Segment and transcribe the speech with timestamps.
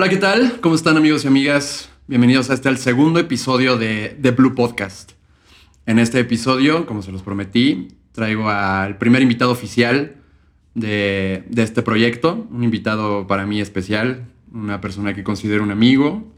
[0.00, 0.60] Hola, ¿qué tal?
[0.60, 1.90] ¿Cómo están amigos y amigas?
[2.06, 5.14] Bienvenidos a este el segundo episodio de, The Blue Podcast.
[5.86, 10.14] En este episodio, como se los prometí, traigo al primer invitado oficial
[10.76, 16.32] de, este proyecto, un invitado para mí especial, una persona que considero un amigo.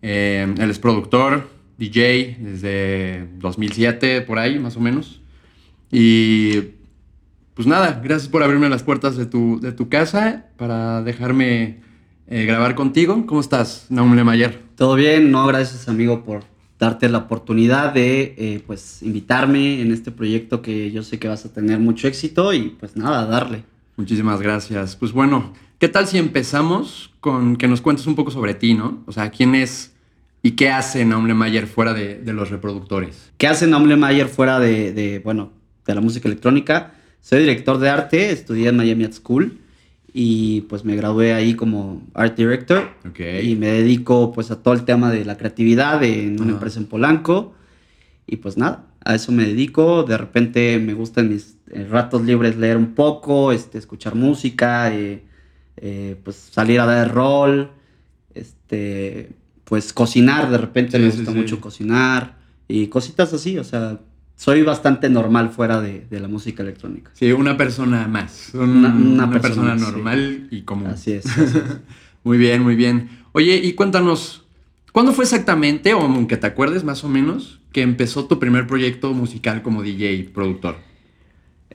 [0.00, 5.20] Eh, él es productor, DJ desde 2007, por ahí más o menos.
[5.92, 6.60] Y
[7.52, 11.84] pues nada, gracias por abrirme las puertas de tu, de tu casa para dejarme
[12.28, 13.24] eh, grabar contigo.
[13.26, 14.62] ¿Cómo estás, Naum Lemayer?
[14.76, 16.42] Todo bien, no, gracias amigo por
[16.78, 21.46] darte la oportunidad de eh, pues invitarme en este proyecto que yo sé que vas
[21.46, 23.64] a tener mucho éxito y pues nada, darle.
[23.96, 24.96] Muchísimas gracias.
[24.96, 29.02] Pues bueno, ¿qué tal si empezamos con que nos cuentes un poco sobre ti, ¿no?
[29.06, 29.94] O sea, ¿quién es
[30.42, 33.32] y qué hace Naum Lemayer fuera de, los reproductores?
[33.38, 35.52] ¿Qué hace Naum Lemayer fuera de, de, bueno,
[35.86, 36.92] de la música electrónica?
[37.22, 39.58] Soy director de arte, estudié en Miami Art School
[40.18, 42.88] y pues me gradué ahí como art director.
[43.20, 46.86] Y me dedico pues a todo el tema de la creatividad en una empresa en
[46.86, 47.52] Polanco.
[48.26, 51.58] Y pues nada, a eso me dedico, de repente me gusta en mis
[51.90, 55.22] ratos libres leer un poco, este, escuchar música, eh,
[55.76, 57.72] eh, pues salir a dar rol,
[58.34, 59.32] este,
[59.64, 62.38] pues cocinar, de repente me gusta mucho cocinar
[62.68, 64.00] y cositas así, o sea,
[64.36, 67.10] soy bastante normal fuera de, la música electrónica.
[67.14, 68.52] Sí, una persona más.
[68.54, 70.88] una, persona, normal y común.
[70.88, 71.24] Así es.
[72.22, 73.08] muy bien, muy bien.
[73.32, 74.44] Oye, y cuéntanos,
[74.92, 79.12] ¿cuándo fue exactamente, o aunque te acuerdes más o menos, que empezó tu primer proyecto
[79.14, 80.76] musical como DJ, productor?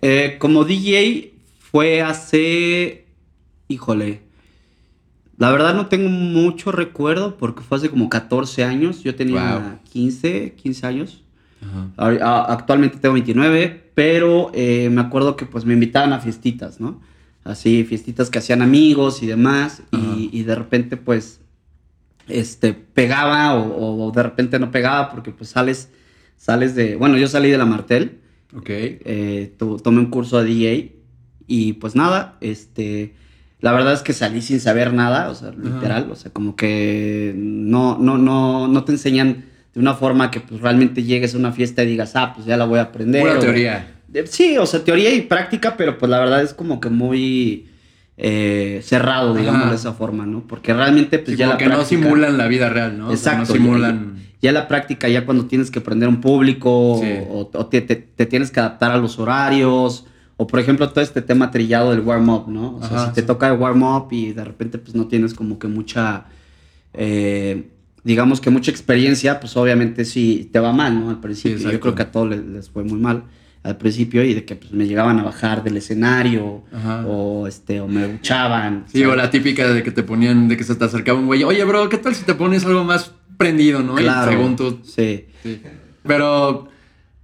[0.02, 3.06] Eh, como DJ fue hace,
[3.68, 4.22] híjole,
[5.38, 10.54] la verdad no tengo mucho recuerdo porque fue hace como 14 años, yo tenía 15,
[10.54, 11.24] 15 años.
[11.98, 17.02] Actualmente tengo 29, pero eh, me acuerdo que pues me invitaban a fiestitas, ¿no?
[17.44, 21.42] Así, fiestitas que hacían amigos y demás, y, de repente pues,
[22.28, 25.90] este, pegaba o, de repente no pegaba porque pues sales,
[26.38, 28.20] sales de, bueno, yo salí de la Martel,
[28.56, 30.96] ok, eh, tomé un curso de DJ
[31.48, 33.16] y pues nada, este,
[33.60, 37.34] la verdad es que salí sin saber nada, o sea, literal, o sea, como que
[37.36, 41.52] no, no, no, no te enseñan de una forma que pues realmente llegues a una
[41.52, 43.22] fiesta y digas, ah, pues ya la voy a aprender.
[43.22, 43.96] Pura teoría.
[44.26, 47.68] sí, o sea, teoría y práctica, pero pues la verdad es como que muy
[48.18, 50.42] eh, cerrado, digamos, de esa forma, ¿no?
[50.46, 51.78] Porque realmente pues ya la práctica...
[51.78, 53.12] no simulan la vida real, ¿no?
[53.12, 53.40] Exacto.
[53.40, 54.22] no simulan...
[54.42, 58.92] Ya, la práctica, ya cuando tienes que aprender un público o, te, tienes que adaptar
[58.92, 62.78] a los horarios o por ejemplo todo este tema trillado del warm-up, ¿no?
[62.78, 65.68] O sea, si te toca el warm-up y de repente pues no tienes como que
[65.68, 66.26] mucha...
[66.94, 67.68] Eh,
[68.04, 71.10] digamos que mucha experiencia, pues obviamente sí te va mal, ¿no?
[71.10, 71.72] Al principio.
[71.72, 73.24] Yo creo que a todos les, fue muy mal
[73.64, 76.64] al principio y de que pues, me llegaban a bajar del escenario
[77.08, 78.86] o este o me buchaban.
[78.92, 81.44] Sí, o la típica de que te ponían, de que se te acercaba un güey,
[81.44, 83.96] oye, bro, ¿qué tal si te pones algo más prendido, no?
[83.96, 84.80] Claro, y según tú.
[84.84, 85.26] Sí.
[86.04, 86.70] Pero,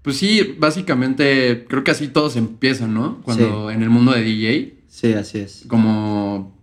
[0.03, 3.21] pues sí, básicamente creo que así todos empiezan, ¿no?
[3.23, 4.77] Cuando en el mundo de DJ.
[4.87, 5.65] Sí, así es.
[5.67, 6.55] Como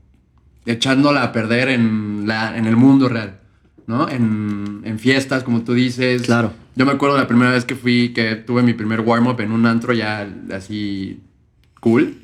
[0.67, 3.41] echándola a perder en, la, en el mundo real.
[3.87, 4.09] ¿No?
[4.09, 6.23] En, en, fiestas, como tú dices.
[6.23, 6.53] Claro.
[6.77, 9.67] Yo me acuerdo la primera vez que fui, que tuve mi primer warm-up en un
[9.67, 11.21] antro ya así
[11.81, 12.17] cool.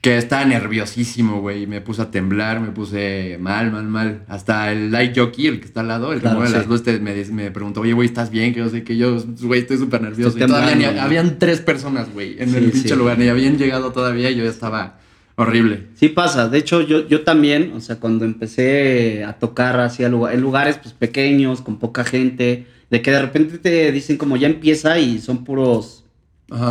[0.00, 1.68] Que estaba nerviosísimo, güey.
[1.68, 4.24] Me puse a temblar, me puse mal, mal, mal.
[4.26, 7.14] Hasta el light jockey, el que está al lado, el que mueve las luces, me,
[7.26, 8.52] me, preguntó, oye, güey, ¿estás bien?
[8.52, 10.36] Que yo sé que yo, güey, estoy súper nervioso.
[10.36, 13.16] Y todavía habían tres personas, güey, en el pinche lugar.
[13.16, 14.98] Ni habían llegado todavía y yo ya estaba
[15.36, 15.88] Horrible.
[15.94, 16.48] Sí pasa.
[16.48, 20.94] De hecho, yo, yo también, o sea, cuando empecé a tocar hacia en lugares pues,
[20.94, 25.44] pequeños, con poca gente, de que de repente te dicen como ya empieza y son
[25.44, 26.04] puros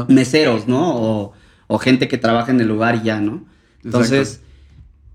[0.08, 0.96] meseros, ¿no?
[0.96, 1.34] O,
[1.66, 3.44] o, gente que trabaja en el lugar y ya, ¿no?
[3.84, 4.42] Entonces,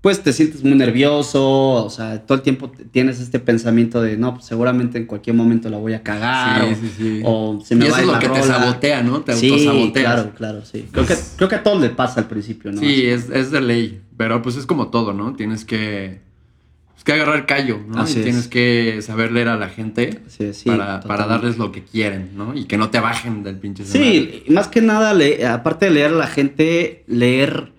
[0.07, 1.43] pues te sientes muy nervioso,
[1.83, 5.69] o sea, todo el tiempo tienes este pensamiento de, no, pues seguramente en cualquier momento
[5.69, 7.21] la voy a cagar, sí, o, sí, sí.
[7.25, 9.19] o, se me y va eso es lo que te sabotea, ¿no?
[9.19, 10.87] Te sí, claro, claro, sí.
[10.93, 12.79] Creo, que, creo que a todos le pasa al principio, ¿no?
[12.79, 15.33] Sí, es, es, de ley, pero pues es como todo, ¿no?
[15.35, 16.21] Tienes que,
[16.93, 18.09] pues, que agarrar callo, ¿no?
[18.09, 20.21] y tienes que saber leer a la gente
[20.63, 22.55] para, para, darles lo que quieren, ¿no?
[22.55, 25.13] Y que no te bajen del pinche Sí, más que nada,
[25.53, 27.75] aparte de leer a la gente, leer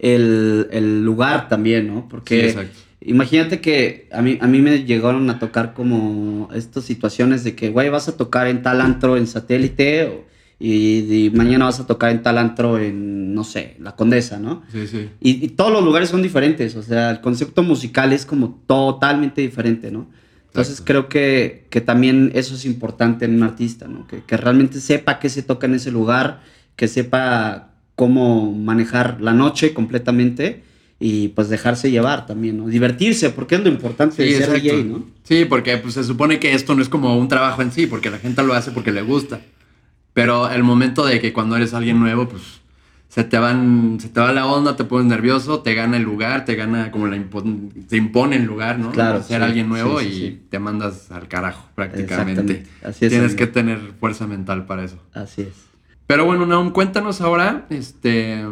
[0.00, 2.08] el, lugar también, ¿no?
[2.08, 2.68] Porque
[3.00, 7.70] imagínate que a mí, a mí me llegaron a tocar como estas situaciones de que,
[7.70, 10.24] güey, vas a tocar en tal antro en satélite
[10.58, 14.62] y, mañana vas a tocar en tal antro en, no sé, La Condesa, ¿no?
[14.72, 15.08] Sí, sí.
[15.20, 19.90] Y, todos los lugares son diferentes, o sea, el concepto musical es como totalmente diferente,
[19.90, 20.08] ¿no?
[20.46, 24.08] Entonces creo que, que, también eso es importante en un artista, ¿no?
[24.08, 26.42] Que, que realmente sepa qué se toca en ese lugar,
[26.74, 27.69] que sepa
[28.00, 30.62] cómo manejar la noche completamente
[30.98, 32.66] y pues dejarse llevar también, ¿no?
[32.66, 35.04] Divertirse, porque es lo importante de ser DJ, ¿no?
[35.22, 38.08] Sí, porque pues se supone que esto no es como un trabajo en sí, porque
[38.08, 39.42] la gente lo hace porque le gusta.
[40.14, 42.42] Pero el momento de que cuando eres alguien nuevo, pues
[43.10, 46.46] se te van, se te va la onda, te pones nervioso, te gana el lugar,
[46.46, 47.22] te gana como la
[47.86, 48.92] te impone el lugar, ¿no?
[48.92, 49.22] Claro.
[49.22, 52.62] Ser alguien nuevo y te mandas al carajo prácticamente.
[52.82, 53.10] Así es.
[53.10, 54.96] Tienes que tener fuerza mental para eso.
[55.12, 55.69] Así es.
[56.10, 58.44] Pero bueno, Naum, cuéntanos ahora, este,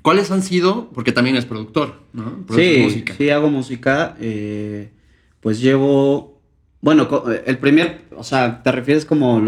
[0.00, 0.90] ¿Cuáles han sido?
[0.94, 2.44] Porque también es productor, ¿no?
[2.54, 3.14] sí, música.
[3.18, 4.16] sí, hago música.
[4.20, 4.92] Eh,
[5.40, 6.40] pues llevo.
[6.80, 8.02] Bueno, eh, el primer.
[8.16, 9.40] O sea, ¿te refieres como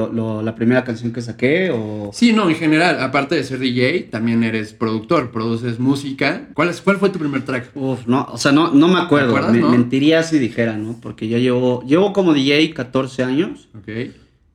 [0.42, 1.70] la primera canción que saqué?
[1.70, 2.10] O...
[2.12, 3.00] Sí, no, en general.
[3.00, 6.48] Aparte de ser DJ, también eres productor, produces música.
[6.54, 7.70] ¿Cuál, es, cuál fue tu primer track?
[7.76, 9.40] Uf, no, o sea, no, no me acuerdo.
[9.52, 10.98] Me, Mentiría si dijera, ¿no?
[11.00, 11.84] Porque yo llevo.
[11.86, 13.68] Llevo como DJ 14 años.
[13.78, 14.10] Ok.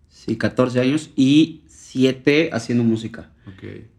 [0.09, 1.62] Sí, 14 años y
[1.93, 3.29] 7 haciendo música.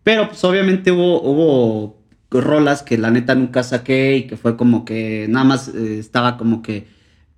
[0.03, 4.85] Pero pues obviamente hubo, hubo rolas que la neta nunca saqué y que fue como
[4.85, 6.89] que nada más eh, estaba como que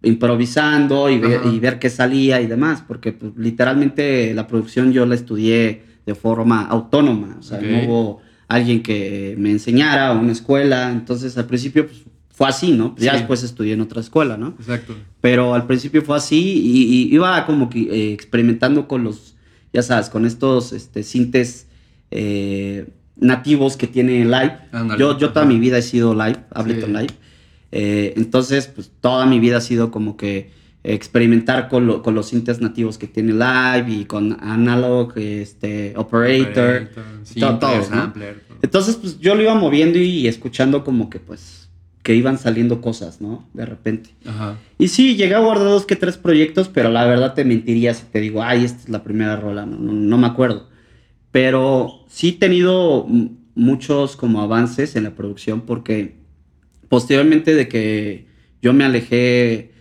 [0.02, 5.82] improvisando y, ver qué salía y demás, porque pues, literalmente la producción yo la estudié
[6.06, 11.36] de forma autónoma, o sea, no hubo alguien que me enseñara o una escuela, entonces
[11.36, 12.94] al principio pues, fue así, ¿no?
[12.98, 14.54] Ya después estudié en otra escuela, ¿no?
[14.58, 14.94] Exacto.
[15.20, 19.35] Pero al principio fue así y, iba como que eh, experimentando con los,
[19.76, 21.66] ya sabes, con estos este, sintes
[22.10, 24.56] eh, nativos que tiene Live.
[24.98, 27.12] Yo, yo toda mi vida he sido Live, Ableton Live.
[27.72, 30.50] Eh, entonces, pues toda mi vida ha sido como que
[30.82, 36.88] experimentar con, los sintes nativos que tiene Live y con Analog, este, Operator,
[37.38, 37.70] todo,
[38.62, 41.65] Entonces, pues yo lo iba moviendo y escuchando como que pues
[42.06, 43.48] que iban saliendo cosas, ¿no?
[43.52, 44.10] De repente.
[44.78, 48.04] Y sí, llegué a guardar dos que tres proyectos, pero la verdad te mentiría si
[48.04, 50.68] te digo, ay, esta es la primera rola, no, no me acuerdo.
[51.32, 53.08] Pero sí he tenido
[53.56, 56.14] muchos como avances en la producción porque
[56.88, 58.28] posteriormente de que
[58.62, 59.72] yo me alejé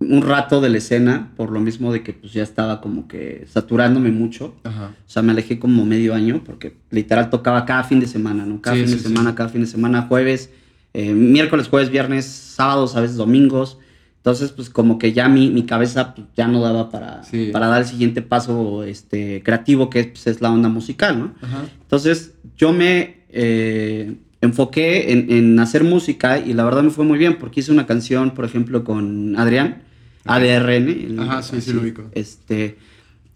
[0.00, 3.46] un rato de la escena por lo mismo de que pues ya estaba como que
[3.48, 4.56] saturándome mucho.
[4.64, 8.60] O sea, me alejé como medio año porque literal tocaba cada fin de semana, ¿no?
[8.60, 10.50] Cada fin de semana, cada fin de semana, jueves,
[10.94, 13.78] eh, miércoles, jueves, viernes, sábados, a veces domingos.
[14.18, 17.82] Entonces, pues como que ya mi, mi cabeza pues, ya no daba para, para dar
[17.82, 21.34] el siguiente paso este, creativo, que pues, es la onda musical, ¿no?
[21.82, 27.18] Entonces, yo me eh, enfoqué en, en, hacer música y la verdad me fue muy
[27.18, 29.82] bien porque hice una canción, por ejemplo, con Adrián,
[30.24, 31.18] ADRN.
[31.18, 32.04] Ajá, sí, sí lo ubico.
[32.12, 32.78] Este,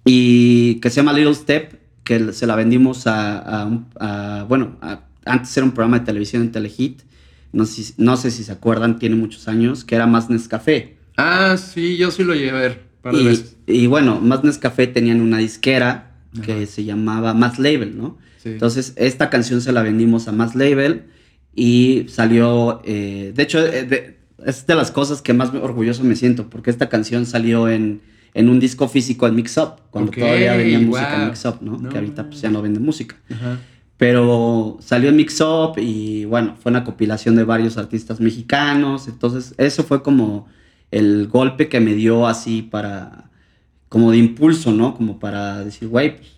[0.05, 4.79] y que se llama Little Step, que se la vendimos a, a, a bueno,
[5.27, 7.03] antes era un programa de televisión en Telehit
[7.53, 10.97] no sé, no sé si se acuerdan, tiene muchos años, que era Más Nescafé.
[11.17, 12.83] Ah, sí, yo sí lo llegué a ver.
[13.13, 16.13] y, y, bueno, Más Nescafé tenían una disquera
[16.45, 18.19] que se llamaba Más Label, ¿no?
[18.45, 21.05] Entonces, esta canción se la vendimos a Más Label
[21.55, 24.17] y salió, eh, de hecho, eh,
[24.47, 28.01] es de las cosas que más orgulloso me siento, porque esta canción salió en,
[28.35, 31.89] en un disco físico en Mix Up, cuando todavía venía música en Mix Up, ¿no?
[31.89, 33.17] Que ahorita pues ya no vende música.
[33.31, 33.59] Ajá.
[33.99, 39.09] Pero salió en Mix Up y bueno, fue una compilación de varios artistas mexicanos.
[39.09, 40.47] Entonces, eso fue como
[40.93, 43.29] el golpe que me dio así para,
[43.89, 44.95] como de impulso, ¿no?
[44.95, 46.29] Como para decir, güey, pues,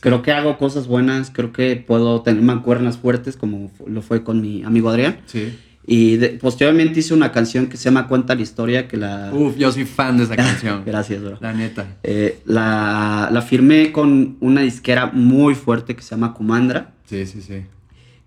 [0.00, 4.40] creo que hago cosas buenas, creo que puedo tener mancuernas fuertes, como lo fue con
[4.40, 5.18] mi amigo Adrián.
[5.26, 5.58] Sí.
[5.86, 9.30] Y posteriormente hice una canción que se llama Cuenta la historia, que la...
[9.32, 10.84] Uf, yo soy fan de esa canción.
[10.86, 11.36] Gracias, bro.
[11.40, 11.96] La neta.
[12.02, 16.92] Eh, la, la firmé con una disquera muy fuerte que se llama Kumandra.
[17.10, 17.64] Sí, sí, sí.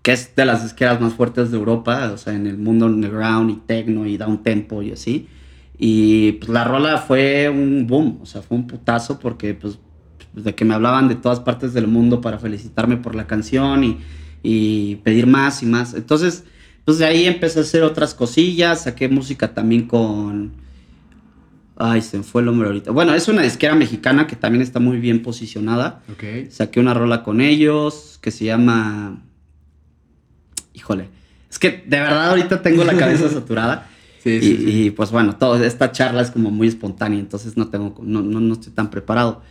[0.02, 3.50] Que es de las disqueras más fuertes de Europa, o sea, en el mundo underground
[3.50, 5.26] y techno y down tempo y así.
[5.78, 9.78] Y pues la rola fue un boom, o sea, fue un putazo porque pues
[10.34, 14.00] de que me hablaban de todas partes del mundo para felicitarme por la canción y,
[14.42, 15.94] y pedir más y más.
[15.94, 16.44] Entonces,
[16.84, 20.52] pues de ahí empecé a hacer otras cosillas, saqué música también con...
[21.76, 22.92] Ay, se me fue el nombre ahorita.
[22.92, 26.02] Bueno, es una disquera mexicana que también está muy bien posicionada.
[26.12, 26.50] Ok.
[26.50, 29.22] Saqué una rola con ellos que se llama...
[30.72, 31.08] Híjole.
[31.50, 33.88] Es que de verdad ahorita tengo la cabeza saturada.
[34.22, 37.94] Sí, sí, y, pues bueno, toda esta charla es como muy espontánea, entonces no tengo,
[38.02, 39.42] no, no, estoy tan preparado.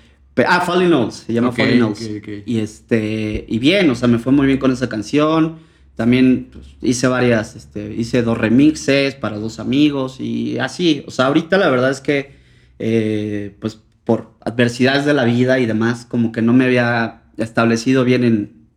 [0.47, 2.09] ah, Falling Notes, se llama Falling Notes.
[2.43, 5.57] y este, y bien, o sea, me fue muy bien con esa canción.
[5.95, 11.03] También pues, hice varias, este, hice dos remixes para dos amigos y así.
[11.07, 12.35] O sea, ahorita la verdad es que,
[12.79, 18.03] eh, pues por adversidades de la vida y demás, como que no me había establecido
[18.03, 18.67] bien en,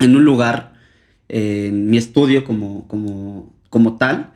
[0.00, 0.74] en un lugar,
[1.28, 4.32] en mi estudio como, como, como tal.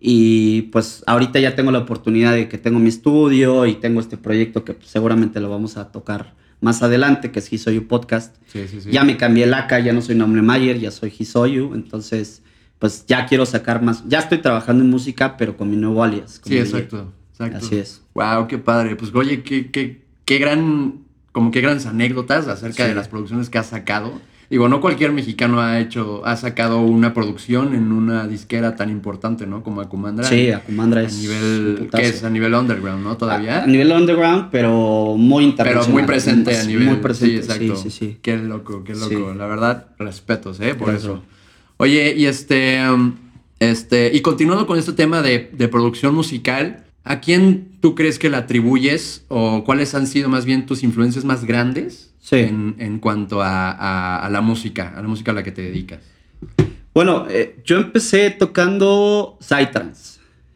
[0.00, 4.16] Y pues ahorita ya tengo la oportunidad de que tengo mi estudio y tengo este
[4.16, 8.34] proyecto que pues, seguramente lo vamos a tocar más adelante, que es Hisoyu Podcast.
[8.90, 11.74] Ya me cambié el AK, ya no soy Nombre Mayer, ya soy Hisoyu.
[11.74, 12.42] Entonces,
[12.78, 14.02] pues ya quiero sacar más.
[14.08, 16.40] Ya estoy trabajando en música, pero con mi nuevo alias.
[16.42, 17.58] Sí, exacto, exacto.
[17.58, 18.00] Así es.
[18.14, 18.96] Wow, qué padre.
[18.96, 21.00] Pues oye, qué, qué, qué gran,
[21.32, 24.20] como qué grandes anécdotas acerca de las producciones que has sacado.
[24.54, 29.48] Digo, no cualquier mexicano ha hecho, ha sacado una producción en una disquera tan importante,
[29.48, 29.64] ¿no?
[29.64, 30.28] Como Acumandra.
[30.28, 31.12] Sí, Acumandra es.
[31.12, 32.22] A nivel, ¿qué es?
[32.22, 33.16] A nivel underground, ¿no?
[33.16, 33.64] Todavía.
[33.64, 35.86] A, nivel underground, pero muy internacional.
[35.86, 36.86] Pero muy presente a nivel.
[36.86, 37.74] Muy presente, sí, exacto.
[37.74, 38.18] Sí, sí, sí.
[38.22, 39.34] Qué loco, qué loco.
[39.34, 40.76] La verdad, respetos, ¿eh?
[40.76, 41.24] Por eso.
[41.78, 43.16] Oye, y este, um,
[43.58, 48.30] este, y continuando con este tema de, de producción musical, ¿a quién tú crees que
[48.30, 52.36] la atribuyes o cuáles han sido más bien tus influencias más grandes Sí.
[52.36, 55.60] en, en cuanto a, a- a la música, a la música a la que te
[55.60, 55.98] dedicas?
[56.94, 60.13] Bueno, eh, yo empecé tocando Psytrance.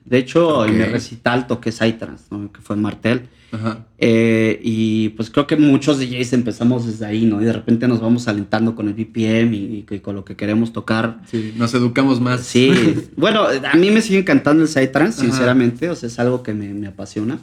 [0.08, 0.90] De hecho, en mi Ok.
[0.90, 2.50] recital toqué Psytrance, ¿no?
[2.52, 3.28] que fue en Martel.
[3.50, 3.86] Ajá.
[3.96, 7.40] Eh, y pues creo que muchos DJs empezamos desde ahí, ¿no?
[7.40, 10.72] Y de repente nos vamos alentando con el BPM y, y con lo que queremos
[10.74, 11.20] tocar.
[11.30, 12.42] Sí, nos educamos más.
[12.42, 12.70] Sí,
[13.16, 16.74] bueno, a mí me sigue encantando el Psytrance, sinceramente, o sea, es algo que me,
[16.74, 17.38] me apasiona.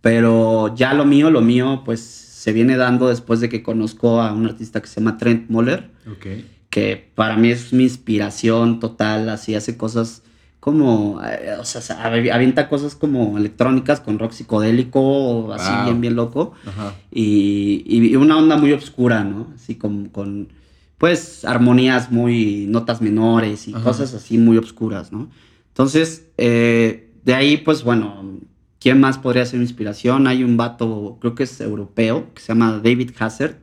[0.00, 4.32] Pero ya lo mío, lo mío, pues se viene dando después de que conozco a
[4.32, 6.26] un artista que se llama Trent Moller Ok.
[6.68, 10.22] que para mí es mi inspiración total, así hace cosas
[10.64, 15.84] como, eh, o sea, se avi- avienta cosas como electrónicas con rock psicodélico, así Wow.
[15.84, 16.94] bien, bien loco, Ajá.
[17.10, 19.48] y, y una onda muy oscura, ¿no?
[19.54, 20.48] Así como con,
[20.96, 23.84] pues, armonías muy, notas menores y Ajá.
[23.84, 25.28] cosas así muy oscuras, ¿no?
[25.68, 28.38] Entonces, eh, de ahí, pues, bueno,
[28.80, 30.26] ¿quién más podría ser mi inspiración?
[30.26, 33.56] Hay un vato, creo que es europeo, que se llama David Hazard,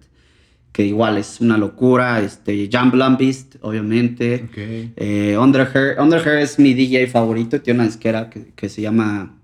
[0.72, 4.58] que igual es una locura, este, Jan Blumbeast, obviamente, Ok.
[4.96, 9.38] eh, Underhair, Underhair es mi DJ favorito, tiene una disquera que, que se llama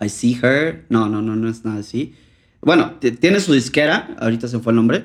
[0.00, 2.14] I See Her, no, no, no, no es nada así.
[2.60, 5.04] Bueno, tiene su disquera, ahorita se fue el nombre,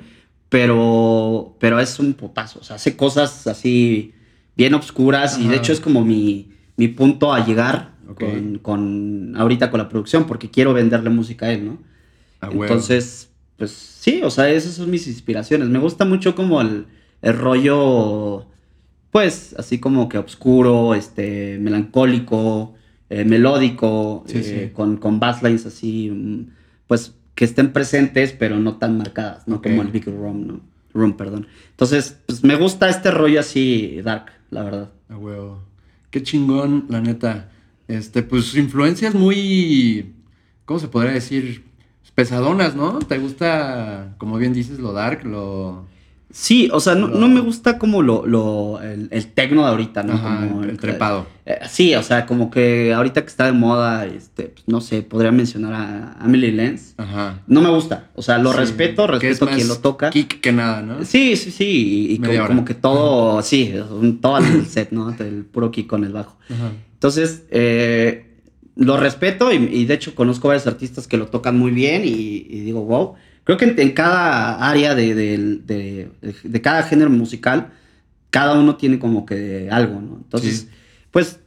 [0.49, 4.13] pero, pero es un putazo, o sea, hace cosas así
[4.55, 8.19] bien obscuras y de hecho es como mi, mi punto a llegar Ok.
[8.23, 11.79] con, con, ahorita con la producción, porque quiero venderle música a él, ¿no?
[12.39, 12.63] A huevo.
[12.63, 15.67] Entonces, pues sí, o sea, esas son mis inspiraciones.
[15.69, 16.85] Me gusta mucho como el,
[17.21, 18.45] el rollo,
[19.11, 22.75] pues, así como que oscuro, este, melancólico,
[23.09, 24.73] eh, melódico, Sí, eh, sí.
[24.73, 26.49] Con, con basslines así, mm,
[26.87, 29.61] pues, que estén presentes, pero no tan marcadas, ¿no?
[29.61, 30.61] Como el Big Room, ¿no?
[30.93, 31.47] Room, perdón.
[31.69, 34.91] Entonces, pues me gusta este rollo así dark, la verdad.
[35.09, 35.61] A huevo.
[36.09, 37.51] Qué chingón, la neta.
[37.87, 40.13] Este, pues influencias muy.
[40.65, 41.66] ¿Cómo se podría decir?
[42.17, 42.97] Pesadonas, ¿no?
[42.97, 45.85] ¿Te gusta, como bien dices, lo dark, lo.
[46.31, 49.67] Sí, o sea, no, Lo- no me gusta como lo, lo el, el tecno de
[49.69, 50.13] ahorita, ¿no?
[50.13, 51.27] Ajá, Como el trepado.
[51.45, 55.03] Eh, sí, o sea, como que ahorita que está de moda, este, pues, no sé,
[55.03, 56.95] podría mencionar a Emily Lenz.
[56.97, 57.39] Ajá.
[57.45, 60.09] No me gusta, o sea, lo Sí, respeto, respeto a quien lo toca.
[60.09, 61.05] Kick que nada, ¿no?
[61.05, 65.11] Sí, sí, sí, y, como, que todo, sí, un- todo el set, ¿no?
[65.19, 66.35] El puro kick con el bajo.
[66.49, 66.71] Ajá.
[66.95, 68.26] Entonces, eh,
[68.77, 72.09] lo respeto y, y de hecho conozco varios artistas que lo tocan muy bien y,
[72.49, 73.15] y digo, wow.
[73.43, 76.09] Creo que en, en cada área de, de- de-
[76.43, 77.69] de cada género musical,
[78.29, 80.17] cada uno tiene como que algo, ¿no?
[80.17, 80.67] Entonces, Sí.
[81.11, 81.39] pues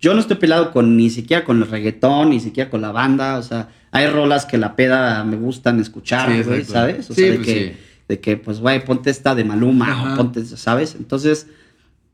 [0.00, 3.38] yo no estoy peleado con ni siquiera con el reggaetón, ni siquiera con la banda,
[3.38, 6.72] o sea, hay rolas que la peda me gustan escuchar, Sí, güey, exacto.
[6.72, 7.10] ¿sabes?
[7.10, 7.76] O Sí, sea, de pues que,
[8.06, 10.94] de que, pues, güey, ponte esta de Maluma, o ponte, ¿sabes?
[10.96, 11.48] Entonces,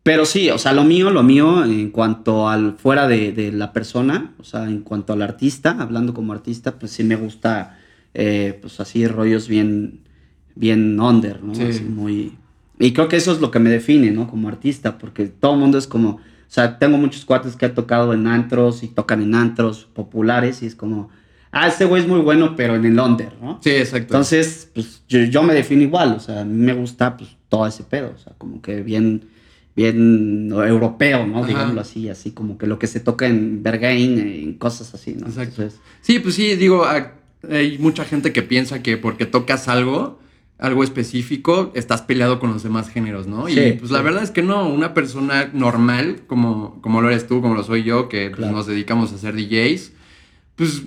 [0.04, 3.72] pero sí, o sea, lo mío, lo mío en cuanto al fuera de, de la
[3.72, 7.78] persona, o sea, en cuanto al artista, hablando como artista, pues sí me gusta,
[8.12, 10.00] eh, pues así rollos bien,
[10.54, 11.54] bien under, ¿no?
[11.54, 11.62] Sí.
[11.62, 12.36] Así muy...
[12.78, 14.28] Y creo que eso es lo que me define, ¿no?
[14.28, 17.74] Como artista, porque todo el mundo es como, o sea, tengo muchos cuates que han
[17.74, 21.08] tocado en antros y tocan en antros populares y es como,
[21.50, 23.58] ah, ese güey es muy bueno, pero en el under, ¿no?
[23.62, 24.12] Sí, exacto.
[24.12, 27.66] Entonces, pues yo, yo me defino igual, o sea, a mí me gusta pues todo
[27.66, 29.28] ese pedo, o sea, como que bien,
[29.76, 31.38] bien europeo, ¿no?
[31.38, 31.46] Ajá.
[31.48, 35.26] Digámoslo así, así como que lo que se toca en Bergain, en cosas así, ¿no?
[35.26, 35.62] Exacto.
[35.62, 40.18] Entonces, Sí, pues sí, digo, hay mucha gente que piensa que porque tocas algo,
[40.58, 43.48] algo específico, estás peleado con los demás géneros, ¿no?
[43.48, 44.04] y Sí, pues la sí.
[44.04, 47.82] verdad es que no, una persona normal, como, como lo eres tú, como lo soy
[47.82, 48.52] yo, que pues, Claro.
[48.56, 49.92] nos dedicamos a ser DJs,
[50.56, 50.82] pues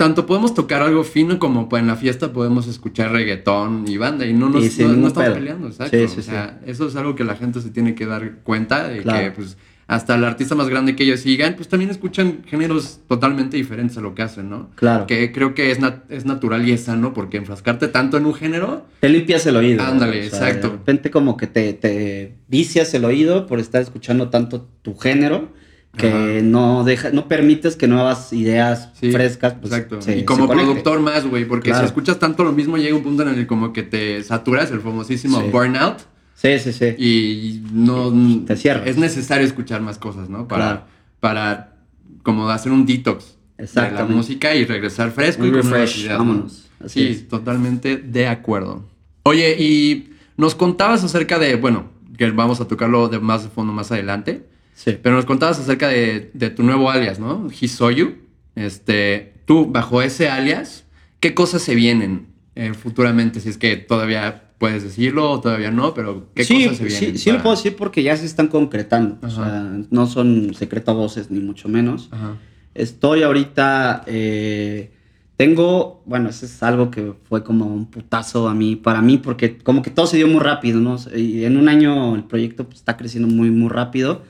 [0.00, 4.24] tanto podemos tocar algo fino como pues, en la fiesta podemos escuchar reggaetón y banda
[4.24, 5.34] y no nos Y no- no estamos pedo.
[5.34, 5.94] peleando, exacto.
[5.94, 8.88] Sí, sí, o sea, eso es algo que la gente se tiene que dar cuenta
[8.88, 9.24] de Claro.
[9.26, 13.58] que pues hasta el artista más grande que ellos sigan, pues también escuchan géneros totalmente
[13.58, 14.70] diferentes a lo que hacen, ¿no?
[14.74, 15.06] claro.
[15.06, 18.32] Que creo que es, nat- es natural y es sano porque enfrascarte tanto en un
[18.34, 19.82] género, Te limpias el oído.
[19.84, 20.68] Ándale, o sea, exacto.
[20.68, 25.48] De repente como que te, te vicias el oído por estar escuchando tanto tu género
[25.96, 26.42] que Ajá.
[26.44, 30.00] no deja, no permites que nuevas ideas Sí, frescas pues, exacto.
[30.00, 31.80] se- y como se productor más, güey, porque Claro.
[31.84, 34.70] si escuchas tanto lo mismo llega un punto en el que como que te saturas,
[34.70, 35.48] el famosísimo Sí.
[35.50, 35.98] burnout.
[36.34, 36.86] Sí, sí, sí.
[36.96, 38.12] Y no...
[38.46, 38.86] Te cierras.
[38.86, 40.46] Es necesario escuchar más cosas, ¿no?
[40.48, 40.86] Para,
[41.18, 41.74] para
[42.22, 46.68] como hacer un detox de la música y regresar fresco y refresh, vámonos.
[46.86, 48.84] sí, totalmente de acuerdo.
[49.24, 53.72] Oye, y nos contabas acerca de, bueno, que vamos a tocarlo de más de fondo
[53.72, 54.46] más adelante.
[54.82, 54.96] Sí.
[55.02, 57.48] Pero nos contabas acerca de, de tu nuevo alias, ¿no?
[57.60, 58.14] Hisoyu.
[58.54, 60.86] Este, tú, bajo ese alias,
[61.20, 63.40] ¿qué cosas se vienen eh, futuramente?
[63.40, 67.12] Si es que todavía puedes decirlo o todavía no, pero ¿qué cosas se vienen?
[67.12, 69.18] Sí, sí lo puedo decir porque ya se están concretando.
[69.20, 72.08] O sea, no son secreto voces, ni mucho menos.
[72.10, 72.38] Ajá.
[72.74, 74.04] Estoy ahorita.
[74.06, 74.92] Eh,
[75.36, 76.02] tengo.
[76.06, 79.82] Bueno, eso es algo que fue como un putazo a mí, para mí, porque como
[79.82, 80.96] que todo se dio muy rápido, ¿no?
[81.14, 84.22] Y en un año el proyecto pues, está creciendo muy, muy rápido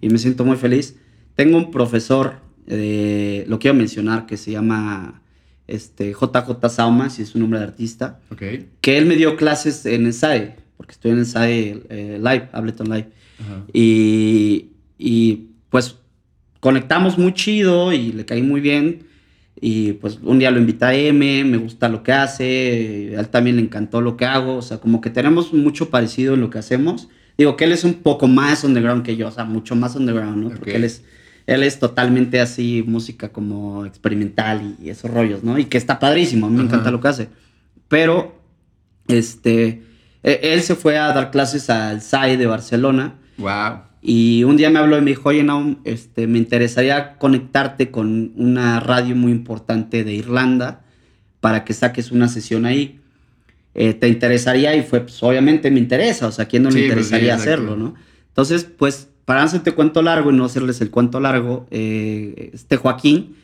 [0.00, 0.96] y me siento muy feliz.
[1.34, 2.36] Tengo un profesor,
[2.66, 5.22] eh, lo quiero mencionar, que se llama
[5.66, 8.68] este, JJ Sauma, si es un nombre de artista, okay.
[8.80, 13.08] que él me dio clases en Ensae, porque estoy en Ensae eh, Live, Ableton Live.
[13.72, 15.96] Y, y pues
[16.60, 19.06] conectamos muy chido y le caí muy bien.
[19.60, 23.28] Y pues un día lo invité a M, me gusta lo que hace, a él
[23.28, 26.50] también le encantó lo que hago, o sea, como que tenemos mucho parecido en lo
[26.50, 27.08] que hacemos.
[27.38, 30.42] Digo que él es un poco más underground que yo, o sea, mucho más underground,
[30.42, 30.50] ¿no?
[30.50, 31.04] Porque él es,
[31.46, 35.56] él es totalmente así, música como experimental y, esos rollos, ¿no?
[35.56, 37.28] Y que está padrísimo, a mí me encanta lo que hace.
[37.86, 38.34] Pero,
[39.06, 39.84] este,
[40.24, 43.14] e, él se fue a dar clases al SAI de Barcelona.
[43.36, 43.82] Wow.
[44.02, 48.32] Y un día me habló y me dijo, oye, no, este, me interesaría conectarte con
[48.34, 50.80] una radio muy importante de Irlanda
[51.38, 52.98] para que saques una sesión ahí.
[53.80, 54.74] Eh, ¿Te interesaría?
[54.74, 57.76] Y fue, pues obviamente me interesa, o sea, ¿a quién no le pues interesaría hacerlo,
[57.76, 57.94] no?
[58.26, 62.76] Entonces, pues, para no hacerte cuento largo y no hacerles el cuento largo, eh, este
[62.76, 63.36] Joaquín,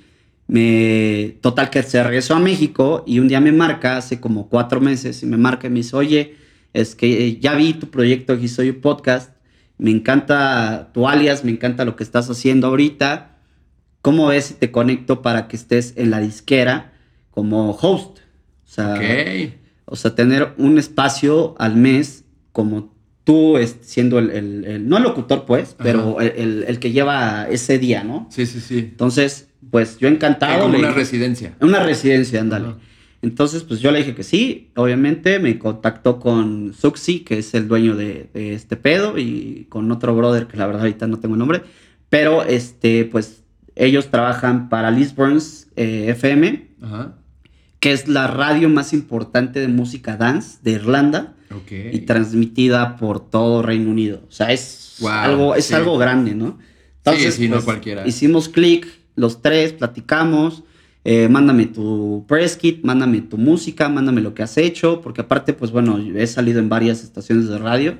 [0.48, 4.80] me, total que se regresó a México y un día me marca, hace como cuatro
[4.80, 6.34] meses, y me marca y me dice, oye,
[6.72, 9.30] es que ya vi tu proyecto soy podcast
[9.78, 13.36] me encanta tu alias, me encanta lo que estás haciendo ahorita.
[14.02, 16.92] ¿Cómo ves si te conecto para que estés en la disquera
[17.30, 18.18] como host?
[18.18, 18.94] O sea,
[19.84, 22.94] o sea tener un espacio al mes como
[23.24, 28.28] tú siendo el, no el locutor pues, pero el, que lleva ese día, ¿no?
[28.30, 28.78] Sí, sí, sí.
[28.78, 30.64] Entonces, pues yo encantado.
[30.64, 31.54] Como una residencia.
[31.60, 32.74] Una residencia, ándale.
[33.22, 37.68] Entonces, pues yo le dije que sí, obviamente me contactó con Suxi, que es el
[37.68, 41.38] dueño de, este pedo, y con otro brother, que la verdad ahorita no tengo el
[41.38, 41.62] nombre,
[42.10, 43.42] pero este, pues
[43.76, 46.68] ellos trabajan para Lisbon's eh, FM,
[47.84, 51.34] que es la radio más importante de música dance de Irlanda,
[51.70, 54.22] y transmitida por todo Reino Unido.
[54.26, 56.58] O sea, es, algo, es algo grande, ¿no?
[56.96, 58.08] Entonces, sí, no pues, cualquiera.
[58.08, 60.64] Hicimos clic, los tres, platicamos
[61.04, 65.52] eh, mándame tu press kit, mándame tu música, mándame lo que has hecho, porque aparte,
[65.52, 67.98] pues bueno, he salido en varias estaciones de radio,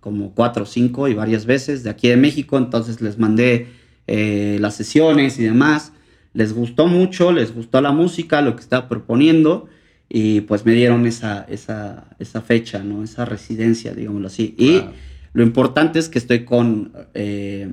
[0.00, 3.68] como cuatro o cinco y varias veces de aquí de México, entonces les mandé
[4.08, 5.92] eh, las sesiones y demás.
[6.32, 9.68] Les gustó mucho, les gustó la música, lo que estaba proponiendo,
[10.08, 13.02] y pues me dieron esa, esa, esa fecha, ¿no?
[13.02, 14.54] Esa residencia, digámoslo así.
[14.58, 14.82] Y
[15.32, 16.92] lo importante es que estoy con...
[17.14, 17.72] Eh,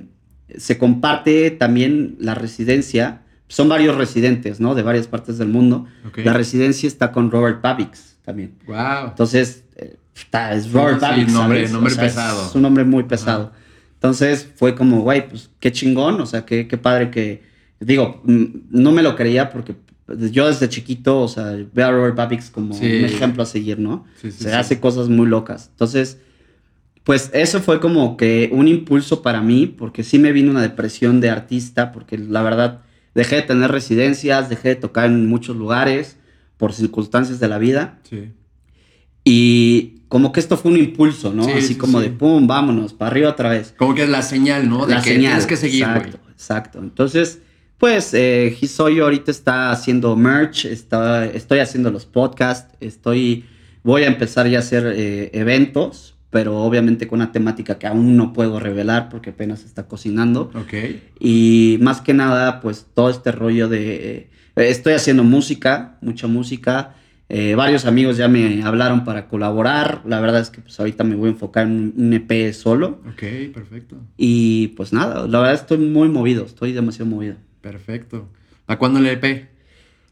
[0.57, 4.75] se comparte también la residencia son varios residentes, ¿no?
[4.75, 5.87] De varias partes del mundo.
[6.17, 8.55] La residencia está con Robert Pavix también.
[8.65, 9.09] Wow.
[9.09, 12.47] Entonces, eh, está, es Robert sí, nombre, nombre pesado.
[12.47, 13.53] Es, un nombre muy pesado.
[13.93, 17.47] Entonces, fue como, güey, pues qué chingón, o sea, qué, qué padre que.
[17.79, 19.75] Digo, mm, no me lo creía porque
[20.31, 24.05] yo desde chiquito, o sea, veo a Robert Pavix como un ejemplo a seguir, ¿no?
[24.21, 25.67] Sí, Se hace cosas muy locas.
[25.71, 26.19] Entonces,
[27.03, 31.19] pues eso fue como que un impulso para mí, porque sí me vino una depresión
[31.19, 32.81] de artista, porque la verdad
[33.15, 36.17] dejé de tener residencias, dejé de tocar en muchos lugares
[36.57, 37.99] por circunstancias de la vida.
[38.09, 38.31] Sí.
[39.23, 41.47] Y como que esto fue un impulso, ¿no?
[41.47, 43.73] Así como de pum, vámonos, para arriba otra vez.
[43.77, 44.85] Como que es la señal, ¿no?
[44.85, 46.79] De la que señal, tienes que seguir, Exacto, exacto.
[46.79, 47.41] Entonces,
[47.77, 53.45] pues, eh, Hisoyo ahorita está haciendo merch, está, estoy haciendo los podcasts, estoy,
[53.83, 58.17] voy a empezar ya a hacer eh, eventos pero obviamente con una temática que aún
[58.17, 60.51] no puedo revelar porque apenas está cocinando.
[60.53, 60.73] Ok.
[61.19, 63.95] Y más que nada, pues todo este rollo de...
[64.05, 66.95] Eh, estoy haciendo música, mucha música.
[67.29, 70.01] Eh, varios amigos ya me hablaron para colaborar.
[70.05, 73.01] La verdad es que pues ahorita me voy a enfocar en un EP solo.
[73.09, 73.97] Ok, perfecto.
[74.17, 77.35] Y pues nada, la verdad estoy muy movido, estoy demasiado movido.
[77.71, 78.29] Perfecto.
[78.65, 79.49] ¿A cuándo el EP?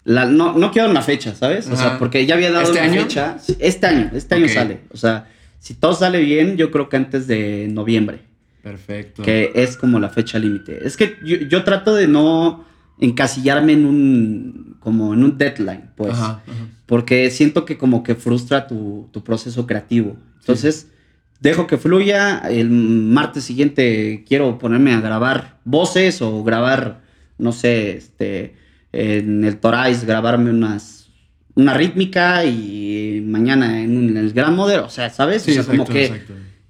[0.03, 1.67] La, no, no quiero una fecha, ¿sabes?
[1.67, 3.01] O sea, porque ya había dado ¿Este una año?
[3.03, 3.37] fecha.
[3.59, 4.81] Este año, este año sale.
[4.91, 8.19] O sea, si todo sale bien, yo creo que antes de noviembre.
[8.61, 9.23] Perfecto.
[9.23, 10.85] Que es como la fecha límite.
[10.85, 12.65] Es que yo, trato de no
[12.99, 16.13] encasillarme en un como en un deadline, pues.
[16.13, 16.43] Ajá,
[16.85, 20.17] Porque siento que como que frustra tu, proceso creativo.
[20.39, 20.91] Entonces,
[21.39, 27.01] dejo que fluya, el martes siguiente quiero ponerme a grabar voces o grabar,
[27.37, 28.55] no sé, este,
[28.91, 31.09] en el Torais, grabarme unas,
[31.55, 35.47] una rítmica y mañana en, el Gran Model, o sea, ¿sabes?
[35.47, 36.21] o sea, como que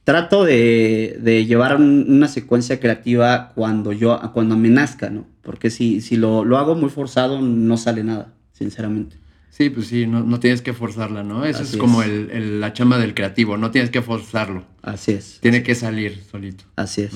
[0.03, 5.27] trato de, llevar una secuencia creativa cuando yo, cuando me nazca, ¿no?
[5.41, 9.17] Porque si, si lo, lo hago muy forzado, no sale nada, sinceramente.
[9.49, 11.45] Sí, pues sí, no, no tienes que forzarla, ¿no?
[11.45, 14.65] Eso es como el, la chamba del creativo, no tienes que forzarlo.
[14.81, 15.39] Así es.
[15.41, 16.65] Tiene que salir solito.
[16.75, 17.13] Así es.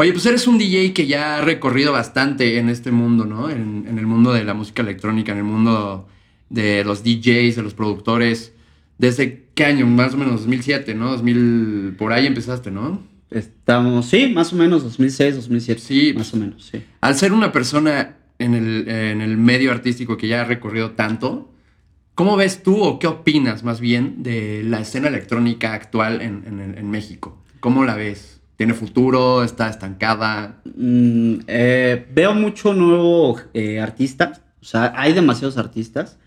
[0.00, 3.50] Oye, pues eres un DJ que ya ha recorrido bastante en este mundo, ¿no?
[3.50, 6.06] En, el mundo de la música electrónica, en el mundo
[6.50, 8.52] de los DJs, de los productores.
[8.96, 9.86] ¿Desde qué año?
[9.86, 11.10] Más o menos 2007, ¿no?
[11.10, 13.02] 2000, por ahí empezaste, ¿no?
[13.28, 15.80] Estamos, sí, más o menos 2006, 2007.
[15.80, 16.14] Sí.
[16.16, 16.80] Más o menos, sí.
[17.00, 21.52] Al ser una persona en el, medio artístico que ya ha recorrido tanto,
[22.14, 27.42] ¿cómo ves tú o qué opinas más bien de la escena electrónica actual en, México?
[27.58, 28.37] ¿Cómo la ves?
[28.58, 29.44] ¿Tiene futuro?
[29.44, 30.60] ¿Está estancada?
[30.64, 36.18] Mm, eh, veo mucho nuevo eh, artista, o sea, hay demasiados artistas,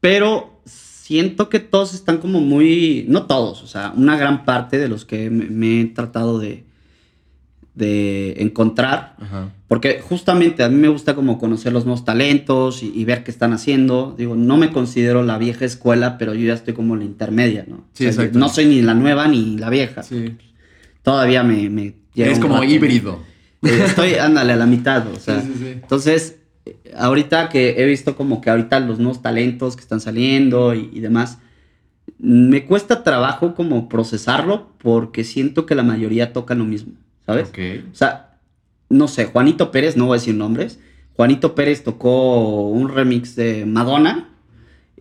[0.00, 4.88] pero siento que todos están como muy, no todos, o sea, una gran parte de
[4.88, 6.64] los que me he tratado de,
[7.74, 9.16] de encontrar,
[9.68, 13.52] porque justamente a mí me gusta como conocer los nuevos talentos y, ver qué están
[13.52, 14.14] haciendo.
[14.16, 17.66] Digo, no me considero la vieja escuela, pero yo ya estoy como en la intermedia,
[17.68, 17.84] ¿no?
[18.32, 20.02] no soy ni la nueva ni la vieja.
[21.02, 21.68] Todavía me...
[21.70, 23.20] me es como híbrido.
[23.64, 25.40] Eh, estoy, ándale, a la mitad, o sea.
[25.40, 26.40] Entonces,
[26.96, 31.38] ahorita que he visto como que ahorita los nuevos talentos que están saliendo y demás,
[32.18, 36.94] me cuesta trabajo como procesarlo porque siento que la mayoría toca lo mismo.
[37.26, 37.50] ¿sabes?
[37.90, 38.38] O sea,
[38.88, 40.78] no sé, Juanito Pérez, no voy a decir nombres,
[41.14, 44.30] Juanito Pérez tocó un remix de Madonna